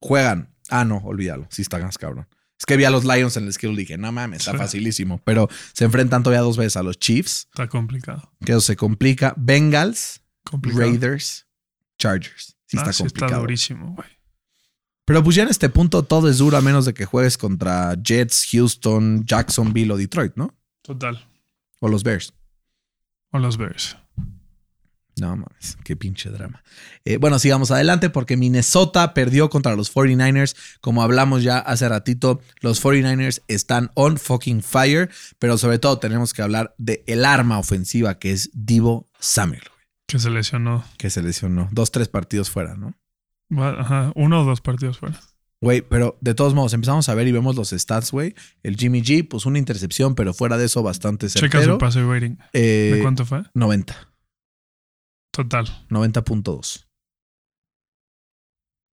[0.00, 0.51] Juegan.
[0.72, 1.46] Ah, no, olvídalo.
[1.50, 2.26] Sí está más cabrón.
[2.58, 4.58] Es que vi a los Lions en el y dije, no mames, está Sí.
[4.58, 5.20] facilísimo.
[5.24, 8.32] Pero se enfrentan todavía dos veces a los Chiefs, Está complicado.
[8.44, 9.34] que eso se complica.
[9.36, 10.82] Bengals, Complicado.
[10.84, 11.46] Raiders,
[11.98, 12.56] Chargers.
[12.66, 13.40] Sí Ah, está sí está complicado.
[13.42, 14.08] durísimo, güey.
[15.04, 17.94] Pero pues ya en este punto todo es duro a menos de que juegues contra
[18.00, 20.56] Jets, Houston, Jacksonville o Detroit, ¿no?
[20.82, 21.28] Total.
[21.80, 22.32] O los Bears.
[23.32, 23.96] O los Bears.
[25.20, 26.62] No mames, qué pinche drama.
[27.04, 30.56] Eh, bueno, sigamos adelante porque Minnesota perdió contra los 49ers.
[30.80, 36.32] Como hablamos ya hace ratito, los 49ers están on fucking fire, pero sobre todo tenemos
[36.32, 39.62] que hablar de el arma ofensiva que es Divo Samuel,
[40.06, 40.82] Que se lesionó.
[40.96, 41.68] que se lesionó.
[41.72, 42.94] Dos, tres partidos fuera, ¿no?
[43.62, 44.12] Ajá.
[44.14, 45.20] Uno o dos partidos fuera.
[45.60, 48.34] Güey, pero de todos modos, empezamos a ver y vemos los stats, güey.
[48.64, 51.74] El Jimmy G, pues una intercepción, pero fuera de eso bastante Checa certero.
[51.74, 52.34] su pase rating.
[52.52, 53.44] Eh, ¿De cuánto fue?
[53.54, 54.08] 90.
[55.32, 55.66] Total.
[55.88, 56.84] 90.2.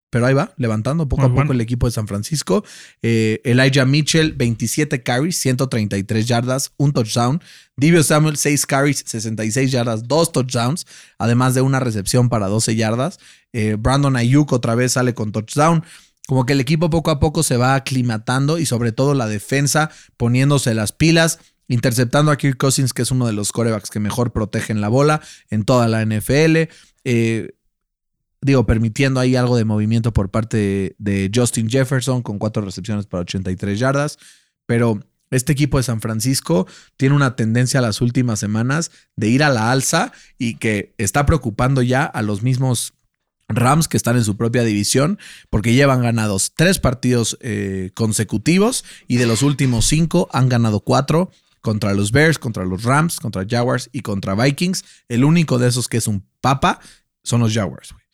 [0.09, 1.51] Pero ahí va, levantando poco Muy a poco bueno.
[1.53, 2.63] el equipo de San Francisco.
[3.01, 7.41] Eh, Elijah Mitchell, 27 carries, 133 yardas, un touchdown.
[7.75, 13.19] Divio Samuel, 6 carries, 66 yardas, 2 touchdowns, además de una recepción para 12 yardas.
[13.51, 15.83] Eh, Brandon Ayuk otra vez sale con touchdown.
[16.25, 19.91] Como que el equipo poco a poco se va aclimatando y sobre todo la defensa
[20.15, 24.31] poniéndose las pilas, interceptando a Kirk Cousins, que es uno de los corebacks que mejor
[24.31, 26.69] protegen la bola en toda la NFL.
[27.03, 27.55] Eh,
[28.41, 33.21] digo, permitiendo ahí algo de movimiento por parte de, Justin Jefferson con cuatro recepciones para
[33.21, 34.17] 83 yardas.
[34.65, 34.99] Pero
[35.29, 39.71] este equipo de San Francisco tiene una tendencia las últimas semanas de ir a la
[39.71, 42.93] alza y que está preocupando ya a los mismos
[43.49, 49.17] Rams que están en su propia división porque llevan ganados tres partidos eh, consecutivos y
[49.17, 51.31] de los últimos cinco han ganado cuatro
[51.67, 54.85] contra los Bears, contra los Rams, contra Jaguars y contra Vikings.
[55.09, 56.79] El único de esos que es un papa
[57.25, 57.91] son los Jaguars.
[57.91, 58.05] güey.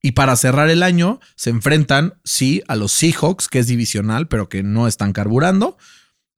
[0.00, 4.48] Y para cerrar el año se enfrentan, sí, a los Seahawks, que es divisional, pero
[4.48, 5.76] que no están carburando.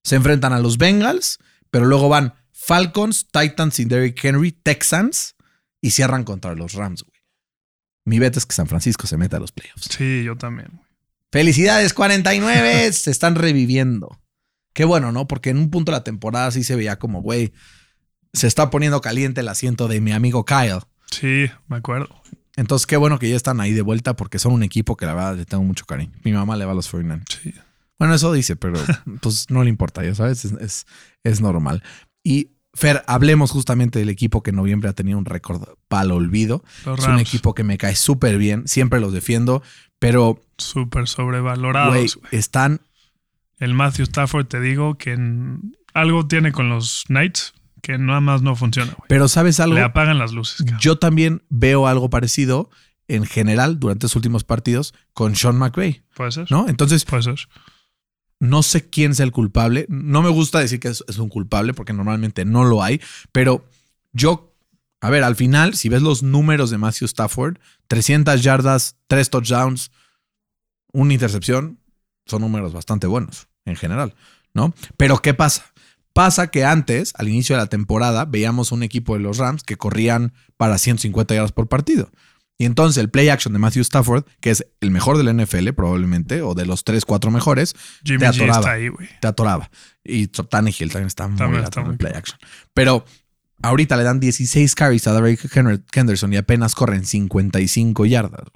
[0.02, 1.38] Se enfrentan a los Bengals,
[1.70, 5.36] pero luego van Falcons, Titans y Derrick Henry, Texans
[5.80, 7.04] y cierran contra los Rams.
[7.04, 7.20] güey.
[8.04, 9.86] Mi beta es que San Francisco se meta a los playoffs.
[9.88, 10.80] Sí, yo también.
[11.30, 12.92] Felicidades, 49.
[12.92, 14.18] se están reviviendo.
[14.74, 15.26] Qué bueno, ¿no?
[15.26, 17.52] Porque en un punto de la temporada sí se veía como, güey,
[18.32, 20.80] se está poniendo caliente el asiento de mi amigo Kyle.
[21.10, 22.08] Sí, me acuerdo.
[22.56, 25.14] Entonces, qué bueno que ya están ahí de vuelta porque son un equipo que la
[25.14, 26.12] verdad le tengo mucho cariño.
[26.24, 27.24] Mi mamá le va a los 49.
[27.28, 27.54] Sí.
[27.98, 28.78] Bueno, eso dice, pero
[29.22, 30.86] pues no le importa, ya sabes, es, es,
[31.22, 31.82] es normal.
[32.22, 36.10] Y Fer, hablemos justamente del equipo que en noviembre ha tenido un récord para el
[36.10, 36.64] olvido.
[36.84, 39.62] Los Es un equipo que me cae súper bien, siempre los defiendo,
[40.00, 42.16] pero, Súper sobrevalorados.
[42.16, 42.28] güey.
[42.32, 42.80] están
[43.58, 48.42] El Matthew Stafford, te digo que en- algo tiene con los Knights que nada más
[48.42, 48.94] no funciona.
[49.08, 49.74] Pero ¿sabes algo?
[49.74, 50.78] Le apagan las luces, cabrón.
[50.80, 52.70] Yo también veo algo parecido
[53.08, 56.50] en general durante los últimos partidos con Sean McVay, ¿Puede ser?
[56.50, 56.66] ¿no?
[56.68, 57.40] Entonces, Puede ser.
[58.40, 59.84] no sé quién es el culpable.
[59.90, 63.00] No me gusta decir que es, es un culpable porque normalmente no lo hay,
[63.32, 63.68] pero
[64.14, 64.54] yo,
[65.02, 69.90] a ver, al final, si ves los números de Matthew Stafford, 300 yardas, 3 touchdowns,
[70.92, 71.78] una intercepción,
[72.26, 74.14] son números bastante buenos en general,
[74.52, 74.74] ¿no?
[74.96, 75.72] Pero ¿qué pasa?
[76.12, 79.76] Pasa que antes, al inicio de la temporada, veíamos un equipo de los Rams que
[79.76, 82.10] corrían para 150 yardas por partido.
[82.56, 86.40] Y entonces el play action de Matthew Stafford, que es el mejor del NFL probablemente,
[86.42, 88.58] o de los 3, 4 mejores, Jimmy te G atoraba.
[88.58, 89.70] está ahí, te atoraba.
[90.04, 92.38] Y Tannehill también está muy También gato está en el play action.
[92.72, 93.04] Pero
[93.62, 95.50] ahorita le dan 16 carries a Derek
[95.92, 98.46] Henderson y apenas corren 55 yardas.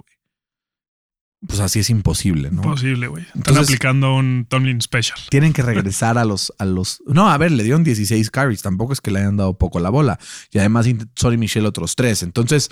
[1.47, 2.63] Pues así es imposible, ¿no?
[2.63, 3.23] Imposible, güey.
[3.23, 5.17] Están Entonces- aplicando un Tomlin Special.
[5.29, 7.01] Tienen que regresar a los, a los.
[7.05, 8.61] No, a ver, le dieron 16 carries.
[8.61, 10.19] Tampoco es que le hayan dado poco la bola.
[10.51, 10.85] Y además,
[11.15, 12.23] Sonny Michel otros tres.
[12.23, 12.69] Entonces,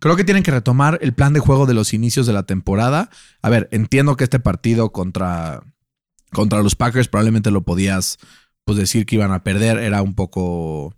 [0.00, 3.10] creo que tienen que retomar el plan de juego de los inicios de la temporada.
[3.42, 5.62] A ver, entiendo que este partido contra,
[6.32, 8.18] contra los Packers probablemente lo podías
[8.64, 9.78] pues, decir que iban a perder.
[9.78, 10.94] Era un poco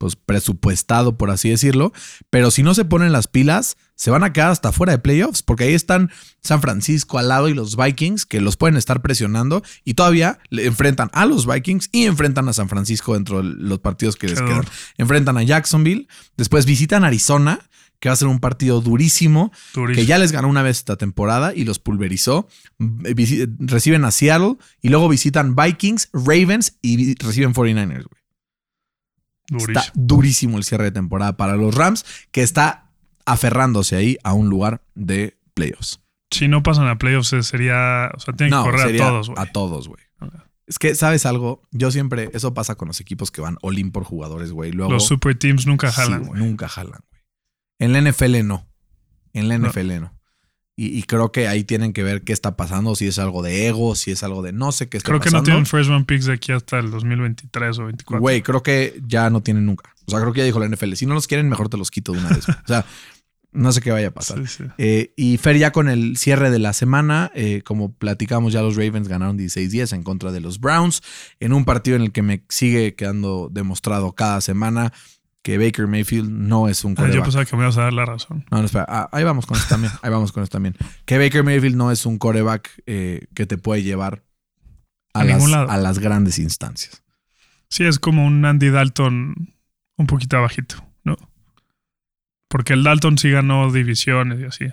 [0.00, 1.92] pues presupuestado, por así decirlo.
[2.30, 5.42] Pero si no se ponen las pilas, se van a quedar hasta fuera de playoffs,
[5.42, 9.62] porque ahí están San Francisco al lado y los Vikings, que los pueden estar presionando,
[9.84, 13.80] y todavía le enfrentan a los Vikings y enfrentan a San Francisco dentro de los
[13.80, 14.64] partidos que les quedan.
[14.96, 20.00] Enfrentan a Jacksonville, después visitan Arizona, que va a ser un partido durísimo, Durísimo.
[20.00, 22.48] que ya les ganó una vez esta temporada y los pulverizó.
[22.78, 28.19] Reciben a Seattle y luego visitan Vikings, Ravens y reciben 49ers, güey.
[29.50, 29.78] Durísimo.
[29.80, 32.86] Está durísimo el cierre de temporada para los Rams, que está
[33.26, 36.00] aferrándose ahí a un lugar de playoffs.
[36.30, 38.10] Si no pasan a playoffs, eh, sería.
[38.14, 39.38] O sea, tienen que correr sería a todos, güey.
[39.42, 40.02] A todos, güey.
[40.66, 41.62] Es que, ¿sabes algo?
[41.72, 44.70] Yo siempre, eso pasa con los equipos que van all-in por jugadores, güey.
[44.70, 47.22] Los super teams nunca jalan, nunca jalan, güey.
[47.80, 48.68] En la NFL no.
[49.32, 49.68] En la No.
[49.68, 50.12] NFL no.
[50.82, 53.66] Y, y creo que ahí tienen que ver qué está pasando, si es algo de
[53.68, 55.40] ego, si es algo de no sé qué está Creo que pasando.
[55.40, 58.18] no tienen first round picks de aquí hasta el 2023 o 24.
[58.18, 59.94] Güey, creo que ya no tienen nunca.
[60.06, 60.94] O sea, creo que ya dijo la NFL.
[60.94, 62.48] Si no los quieren, mejor te los quito de una vez.
[62.48, 62.86] O sea,
[63.52, 64.38] no sé qué vaya a pasar.
[64.48, 64.64] Sí, sí.
[64.78, 68.76] Eh, y Fer, ya con el cierre de la semana, eh, como platicamos, ya los
[68.76, 71.02] Ravens ganaron 16-10 en contra de los Browns,
[71.40, 74.94] en un partido en el que me sigue quedando demostrado cada semana
[75.42, 78.04] que Baker Mayfield no es un Ah, yo pensaba que me ibas a dar la
[78.04, 78.44] razón.
[78.50, 78.84] No, no, espera.
[78.88, 79.92] Ah, ahí vamos con esto también.
[80.02, 80.76] Ahí vamos con esto también.
[81.06, 84.22] Que Baker Mayfield no es un coreback eh, que te puede llevar
[85.14, 87.02] a, A las, a las grandes instancias.
[87.68, 89.54] Sí, es como un Andy Dalton
[89.96, 91.16] un poquito abajito, ¿no?
[92.48, 94.66] Porque el Dalton sí ganó divisiones y así.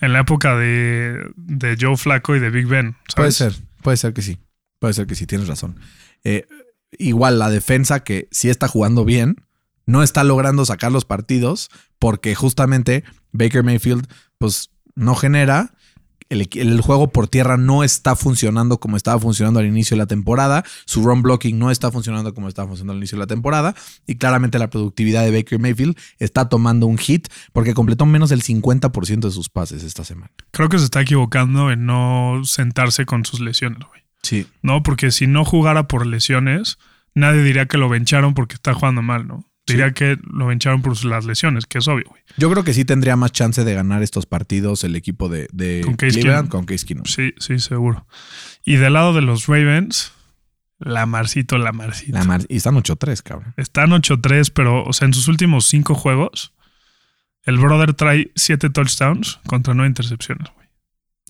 [0.00, 2.96] En la época de, de Joe Flaco y de Big Ben.
[3.14, 4.38] Puede ser, puede ser que sí.
[4.78, 5.78] Puede ser que sí, tienes razón.
[6.24, 6.46] Eh,
[6.92, 9.36] igual la defensa que sí está jugando bien,
[9.86, 14.06] no está logrando sacar los partidos porque justamente Baker Mayfield
[14.38, 15.72] pues no genera.
[16.28, 20.06] El, el juego por tierra no está funcionando como estaba funcionando al inicio de la
[20.06, 20.64] temporada.
[20.84, 23.76] Su run blocking no está funcionando como estaba funcionando al inicio de la temporada.
[24.08, 28.42] Y claramente la productividad de Baker Mayfield está tomando un hit porque completó menos del
[28.42, 30.32] 50% de sus pases esta semana.
[30.50, 34.05] Creo que se está equivocando en no sentarse con sus lesiones, güey.
[34.26, 34.46] Sí.
[34.62, 36.78] No, porque si no jugara por lesiones,
[37.14, 39.48] nadie diría que lo vencharon porque está jugando mal, ¿no?
[39.68, 42.22] Diría que lo vencharon por las lesiones, que es obvio, güey.
[42.36, 45.80] Yo creo que sí tendría más chance de ganar estos partidos el equipo de, de
[45.84, 47.04] Con Cleveland con Case Keenum.
[47.04, 48.06] Sí, sí, seguro.
[48.64, 50.12] Y del lado de los Ravens,
[50.78, 52.12] Lamarcito, Lamarcito.
[52.16, 53.54] La mar- y están 8-3, cabrón.
[53.56, 56.52] Están 8-3, pero, o sea, en sus últimos cinco juegos,
[57.42, 60.68] el brother trae siete touchdowns contra nueve intercepciones, güey.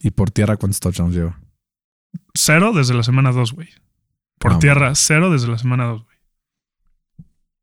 [0.02, 1.38] ¿Y por tierra cuántos touchdowns lleva?
[2.34, 3.68] Cero desde la semana 2, güey.
[4.38, 6.16] Por No, tierra, cero desde la semana 2, güey.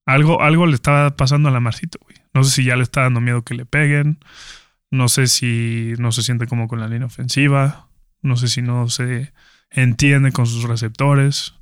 [0.05, 2.17] Algo, algo le estaba pasando a Lamarcito, güey.
[2.33, 4.19] No sé si ya le está dando miedo que le peguen.
[4.91, 7.89] No sé si no se siente como con la línea ofensiva.
[8.21, 9.33] No sé si no se
[9.69, 11.55] entiende con sus receptores.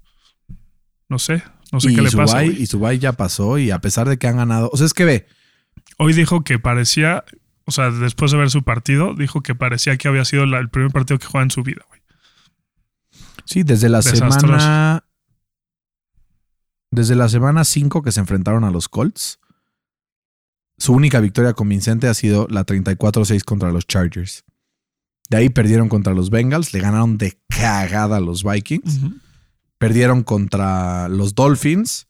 [1.08, 1.44] No sé.
[1.72, 2.42] No sé y qué le pasa.
[2.44, 2.62] Güey.
[2.62, 4.70] y Subay ya pasó y a pesar de que han ganado.
[4.74, 5.28] O sea, es que ve,
[5.98, 7.24] Hoy dijo que parecía,
[7.66, 10.70] o sea, después de ver su partido, dijo que parecía que había sido la- el
[10.70, 12.01] primer partido que juega en su vida, güey.
[13.46, 14.40] Sí, desde la Desastroso.
[14.40, 15.04] semana.
[16.92, 19.40] Desde la semana 5 que se enfrentaron a los Colts,
[20.78, 24.44] su única victoria convincente ha sido la 34-6 contra los Chargers.
[25.30, 29.00] De ahí perdieron contra los Bengals, le ganaron de cagada a los Vikings.
[29.78, 32.06] Perdieron contra los Dolphins,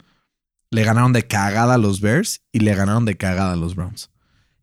[0.71, 4.09] le ganaron de cagada a los Bears y le ganaron de cagada a los Browns.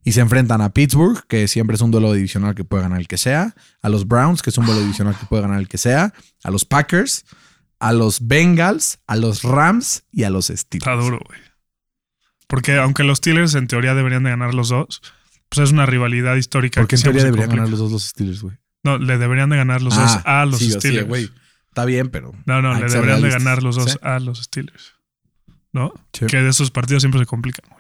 [0.05, 3.09] Y se enfrentan a Pittsburgh, que siempre es un duelo divisional que puede ganar el
[3.09, 5.77] que sea, a los Browns, que es un duelo divisional que puede ganar el que
[5.79, 7.25] sea, a los Packers,
[7.79, 10.87] a los Bengals, a los Rams y a los Steelers.
[10.89, 11.41] Está duro, güey.
[12.47, 15.03] Porque aunque los Steelers en teoría deberían de ganar los dos,
[15.51, 16.81] pues es una rivalidad histórica.
[16.81, 18.57] Porque que en teoría deberían ganar los dos los Steelers, güey.
[18.85, 21.07] No, le deberían de ganar los dos a los sí, Steelers.
[21.07, 21.31] güey.
[21.69, 22.33] Está bien, pero.
[22.47, 23.99] no, no, le deberían de ganar los dos Sí.
[24.03, 24.95] a los Steelers.
[25.73, 25.93] ¿No?
[26.13, 26.27] Sí.
[26.27, 27.78] Que de esos partidos siempre se complican, güey.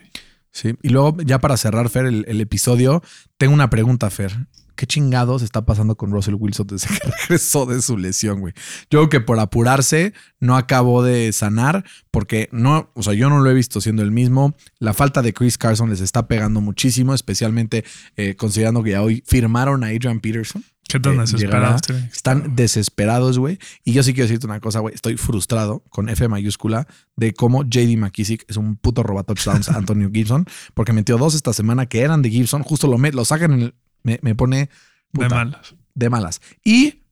[0.50, 0.74] Sí.
[0.82, 3.02] Y luego, ya para cerrar, Fer, el, el episodio,
[3.36, 4.46] tengo una pregunta, Fer.
[4.78, 8.54] ¿Qué chingados está pasando con Russell Wilson desde que regresó de su lesión, güey?
[8.90, 13.40] Yo creo que por apurarse no acabó de sanar porque no, o sea, yo no
[13.40, 14.54] lo he visto siendo el mismo.
[14.78, 17.84] La falta de Chris Carson les está pegando muchísimo, especialmente
[18.16, 20.62] eh, considerando que ya hoy firmaron a Adrian Peterson.
[20.88, 23.58] ¿Qué tan Eh, desesperados Están desesperados, güey.
[23.84, 24.94] Y yo sí quiero decirte una cosa, güey.
[24.94, 29.74] Estoy frustrado con F mayúscula de cómo JD McKissick es un puto roba touchdowns a
[29.76, 32.62] Antonio Gibson, porque metió dos esta semana que eran de Gibson.
[32.62, 34.68] Justo lo, met- lo sacan en el Me, me pone
[35.12, 35.74] De malas.
[35.94, 36.40] de malas.
[36.64, 37.02] Y,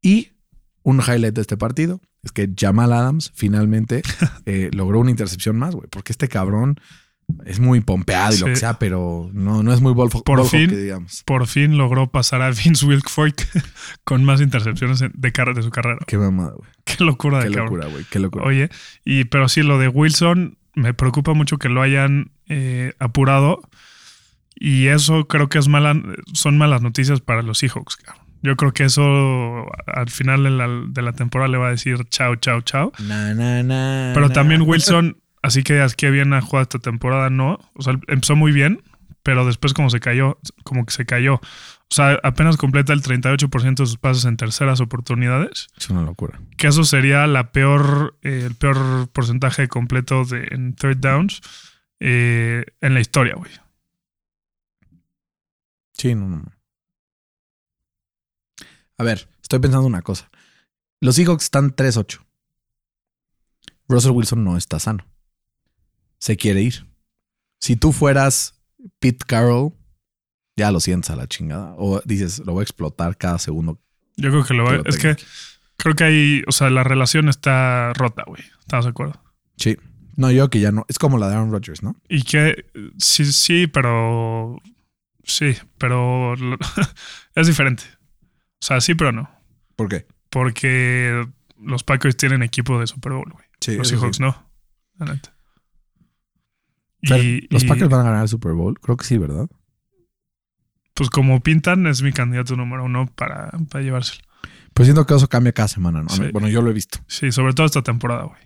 [0.00, 0.28] y
[0.82, 4.02] un highlight de este partido es que Jamal Adams finalmente
[4.46, 6.76] eh, logró una intercepción más, güey, porque este cabrón
[7.46, 10.66] es muy pompeado y lo que sea, pero no, no es muy ball, Por fin.
[10.66, 11.22] hockey, digamos.
[11.24, 13.48] Por fin logró pasar a Vince Wilfork
[14.04, 15.98] con más intercepciones de, de su carrera.
[16.06, 16.68] Qué mamada, güey.
[16.84, 17.74] Qué locura de Qué cabrón.
[17.78, 18.04] locura, güey.
[18.10, 18.44] Qué locura.
[18.44, 18.70] Oye,
[19.04, 23.62] y pero sí, lo de Wilson me preocupa mucho que lo hayan eh, apurado.
[24.54, 26.00] Y eso creo que es mala,
[26.32, 27.98] son malas noticias para los Seahawks.
[28.42, 32.04] Yo creo que eso al final de la, de la temporada le va a decir
[32.08, 32.92] chao, chao, chao.
[32.98, 34.34] Na, na, na, Pero na.
[34.34, 37.58] también Wilson, así que que bien ha jugado esta temporada, no.
[37.74, 38.82] O sea, empezó muy bien,
[39.22, 41.34] pero después como se cayó, como que se cayó.
[41.34, 45.68] O sea, apenas completa el 38% de sus pases en terceras oportunidades.
[45.76, 46.40] Es una locura.
[46.56, 51.42] Que eso sería la peor, eh, el peor porcentaje completo de, en third downs
[52.00, 53.50] eh, en la historia, güey.
[56.02, 56.42] Sí, no, no.
[58.98, 60.32] A ver, estoy pensando una cosa.
[61.00, 62.18] Los Seahawks están 3-8.
[63.86, 65.06] Russell Wilson no está sano.
[66.18, 66.88] Se quiere ir.
[67.60, 68.60] Si tú fueras
[68.98, 69.74] Pete Carroll,
[70.56, 71.76] ya lo sientes a la chingada.
[71.78, 73.80] O dices, lo voy a explotar cada segundo.
[74.16, 75.14] Yo creo que lo va lo Es que
[75.76, 78.42] creo que hay, o sea, la relación está rota, güey.
[78.58, 79.22] ¿Estás de acuerdo?
[79.56, 79.76] Sí.
[80.16, 80.84] No, yo que ya no.
[80.88, 81.94] Es como la de Aaron Rodgers, ¿no?
[82.08, 82.66] Y que
[82.98, 84.60] sí, sí, pero
[85.24, 86.34] sí, pero
[87.34, 87.84] es diferente.
[88.60, 89.30] O sea, sí, pero no.
[89.76, 90.06] ¿Por qué?
[90.30, 91.26] Porque
[91.58, 93.44] los Packers tienen equipo de Super Bowl, güey.
[93.60, 94.22] Sí, Los Seahawks sí.
[94.22, 94.50] no.
[94.98, 95.34] La neta.
[97.02, 98.78] Fer, Y, ¿Los y, Packers van a ganar el Super Bowl?
[98.80, 99.48] Creo que sí, ¿verdad?
[100.94, 104.22] pues como pintan, es mi candidato número uno para, para llevárselo.
[104.74, 106.08] Pues siento que eso cambia cada semana, ¿no?
[106.08, 106.30] Sí.
[106.32, 106.98] Bueno, yo lo he visto.
[107.06, 108.40] Sí, sobre todo esta temporada, güey.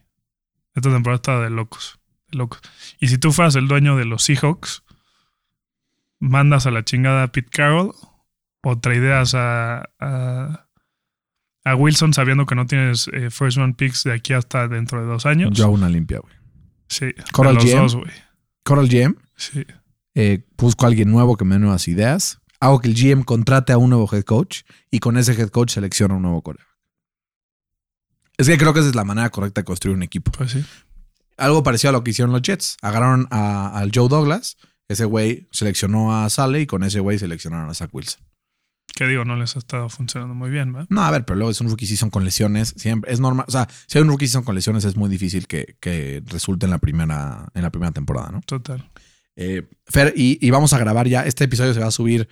[0.75, 1.99] Esta temporada está de locos.
[2.31, 2.61] De locos.
[3.01, 4.83] Y si tú fueras el dueño de los Seahawks,
[6.21, 7.93] mandas a la chingada a Pete Carroll
[8.63, 10.67] o traideas a, a,
[11.65, 15.07] a Wilson sabiendo que no tienes eh, first round picks de aquí hasta dentro de
[15.07, 15.51] dos años.
[15.53, 16.35] Yo hago una limpia, güey.
[16.89, 17.83] sí, Coral GM.
[17.83, 17.99] dos.
[18.65, 19.65] Coral GM, Sí.
[20.15, 22.41] eh, busco a alguien nuevo que me dé nuevas ideas.
[22.59, 25.73] Hago que el GM contrate a un nuevo head coach y con ese head coach
[25.73, 26.67] selecciona un nuevo coreback.
[28.39, 30.31] Es que creo que esa es la manera correcta de construir un equipo.
[30.33, 30.65] Pues sí.
[31.37, 32.77] Algo parecido a lo que hicieron los Jets.
[32.83, 34.57] Agarraron a- al Joe Douglas,
[34.89, 38.23] ese güey seleccionó a Sale y con ese güey seleccionaron a Zach Wilson.
[38.95, 40.87] Que digo, no les ha estado funcionando muy bien, ¿verdad?
[40.89, 42.73] No, a ver, pero luego es un rookie season con lesiones.
[42.79, 43.45] Siempre es normal.
[43.47, 46.65] O sea, si hay un rookie season con lesiones, es muy difícil que, que resulte
[46.65, 48.41] en la primera, en la primera temporada, ¿no?
[48.41, 48.91] Total.
[49.35, 51.27] Eh, Fer, y, y vamos a grabar ya.
[51.27, 52.27] Este episodio se va a subir.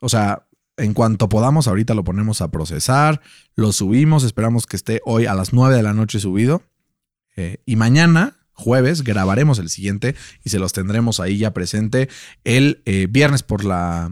[0.00, 3.20] O sea, en cuanto podamos, ahorita lo ponemos a procesar,
[3.56, 4.22] lo subimos.
[4.22, 6.62] Esperamos que esté hoy a las 9 de la noche subido.
[7.36, 12.08] Eh, y mañana, jueves, grabaremos el siguiente y se los tendremos ahí ya presente
[12.44, 14.10] el eh, viernes por la,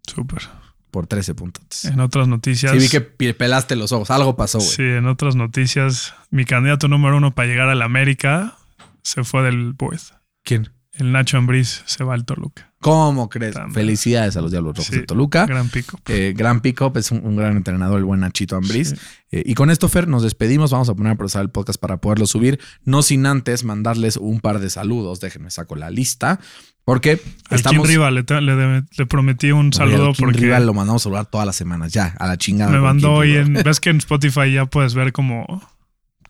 [0.07, 0.42] Súper.
[0.90, 1.84] por 13 puntos.
[1.86, 2.72] En otras noticias.
[2.72, 3.01] Sí, vi que
[3.34, 4.11] pelaste los ojos.
[4.11, 4.70] Algo pasó, güey.
[4.70, 8.57] Sí, en otras noticias, mi candidato número uno para llegar a la América
[9.03, 10.01] se fue del Boyd.
[10.42, 10.70] ¿Quién?
[11.01, 12.70] el Nacho Ambriz se va al Toluca.
[12.81, 13.55] ¿Cómo crees?
[13.55, 13.74] También.
[13.74, 15.45] Felicidades a los Diablos Rojos Sí, de Toluca.
[15.45, 16.01] Gran pico.
[16.09, 18.91] Eh, gran pick-up, es un, un gran entrenador, el buen Nachito Ambriz.
[18.91, 18.97] Sí.
[19.33, 20.70] Eh, y con esto, Fer, nos despedimos.
[20.70, 22.59] Vamos a poner a procesar el podcast para poderlo subir.
[22.85, 25.20] No sin antes mandarles un par de saludos.
[25.20, 26.41] Déjenme saco la lista.
[26.87, 27.20] Porque
[27.51, 27.87] estamos.
[27.87, 31.26] Riva le, le prometí un Oye, saludo al Kim porque Rival lo mandamos a saludar
[31.26, 31.93] todas las semanas.
[31.93, 32.72] Ya, a la chingada.
[32.72, 33.53] me mandó hoy en.
[33.53, 35.62] ¿Ves que en Spotify ya puedes ver como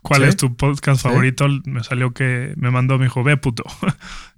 [0.02, 0.28] cuál ¿Sí?
[0.30, 1.46] es tu podcast favorito?
[1.64, 3.62] Me salió que me mandó, me dijo, ve puto.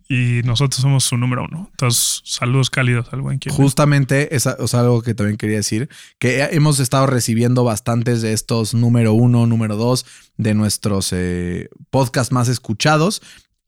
[0.09, 1.69] Y nosotros somos su número uno.
[1.71, 3.53] Entonces, saludos cálidos al buen Kim.
[3.53, 5.89] Justamente es, sea, algo que también quería decir,
[6.19, 12.33] que hemos estado recibiendo bastantes de estos número uno, número dos de nuestros eh, podcasts
[12.33, 13.23] más escuchados.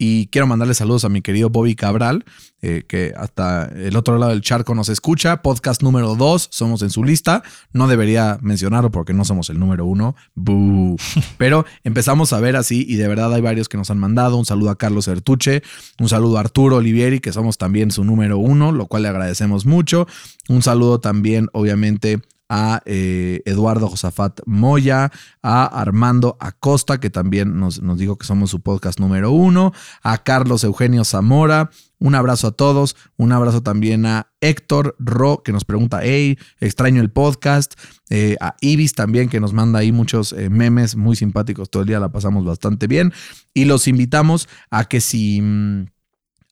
[0.07, 2.26] Y quiero mandarle saludos a mi querido Bobby Cabral,
[2.61, 5.40] eh, que hasta el otro lado del charco nos escucha.
[5.40, 7.42] Podcast número dos, somos en su lista.
[7.72, 10.14] No debería mencionarlo porque no somos el número uno.
[10.34, 10.98] Boo.
[11.38, 14.36] Pero empezamos a ver así y de verdad hay varios que nos han mandado.
[14.36, 15.62] Un saludo a Carlos Ertuche,
[15.98, 19.64] un saludo a Arturo Olivieri, que somos también su número uno, lo cual le agradecemos
[19.64, 20.07] mucho.
[20.50, 25.11] Un saludo también, obviamente, a eh, Eduardo Josafat Moya,
[25.42, 29.72] a Armando Acosta, que también nos, nos dijo que somos su podcast número uno,
[30.03, 31.70] a Carlos Eugenio Zamora.
[31.99, 37.01] Un abrazo a todos, un abrazo también a Héctor Ro, que nos pregunta, hey, extraño
[37.01, 37.74] el podcast,
[38.11, 41.88] eh, a Ibis también, que nos manda ahí muchos eh, memes muy simpáticos, todo el
[41.88, 43.12] día la pasamos bastante bien,
[43.55, 45.40] y los invitamos a que si...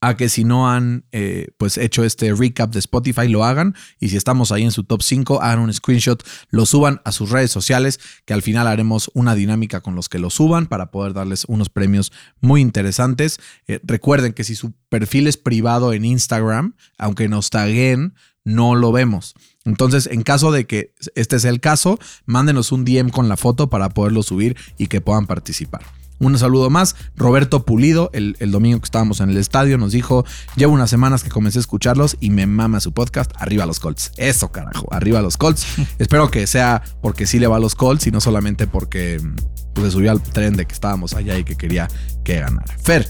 [0.03, 4.09] a que si no han eh, pues hecho este recap de Spotify lo hagan y
[4.09, 7.53] si estamos ahí en su top 5 hagan un screenshot, lo suban a sus redes
[7.53, 11.45] sociales que al final haremos una dinámica con los que lo suban para poder darles
[11.47, 13.39] unos premios muy interesantes.
[13.69, 18.91] Eh, recuerden que si su perfil es privado en Instagram, aunque nos taguen, no lo
[18.91, 19.35] vemos.
[19.65, 23.71] Entonces, en caso de que este sea el caso, mándenos un DM con la foto
[23.71, 26.02] para poderlo subir y que puedan participar.
[26.23, 26.95] Un saludo más.
[27.17, 31.25] Roberto Pulido, el, el domingo que estábamos en el estadio, nos dijo: Llevo unas semanas
[31.25, 33.33] que comencé a escucharlos y me mama su podcast.
[33.37, 34.13] Arriba los Colts.
[34.17, 34.87] Eso, carajo.
[34.93, 35.67] Arriba los Colts.
[35.99, 39.21] Espero que sea porque sí le va a los Colts y no solamente porque
[39.75, 41.89] pues, se subió al tren de que estábamos allá y que quería
[42.23, 42.73] que ganara.
[42.81, 43.09] Fer,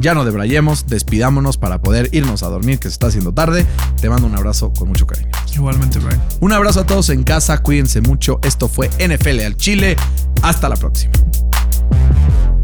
[0.00, 3.64] ya no debrayemos, despidámonos para poder irnos a dormir, que se está haciendo tarde.
[4.00, 5.30] Te mando un abrazo con mucho cariño.
[5.54, 6.20] Igualmente, Brian.
[6.40, 8.40] Un abrazo a todos en casa, cuídense mucho.
[8.42, 9.96] Esto fue NFL al Chile.
[10.42, 11.12] Hasta la próxima.
[11.90, 12.59] Thank you.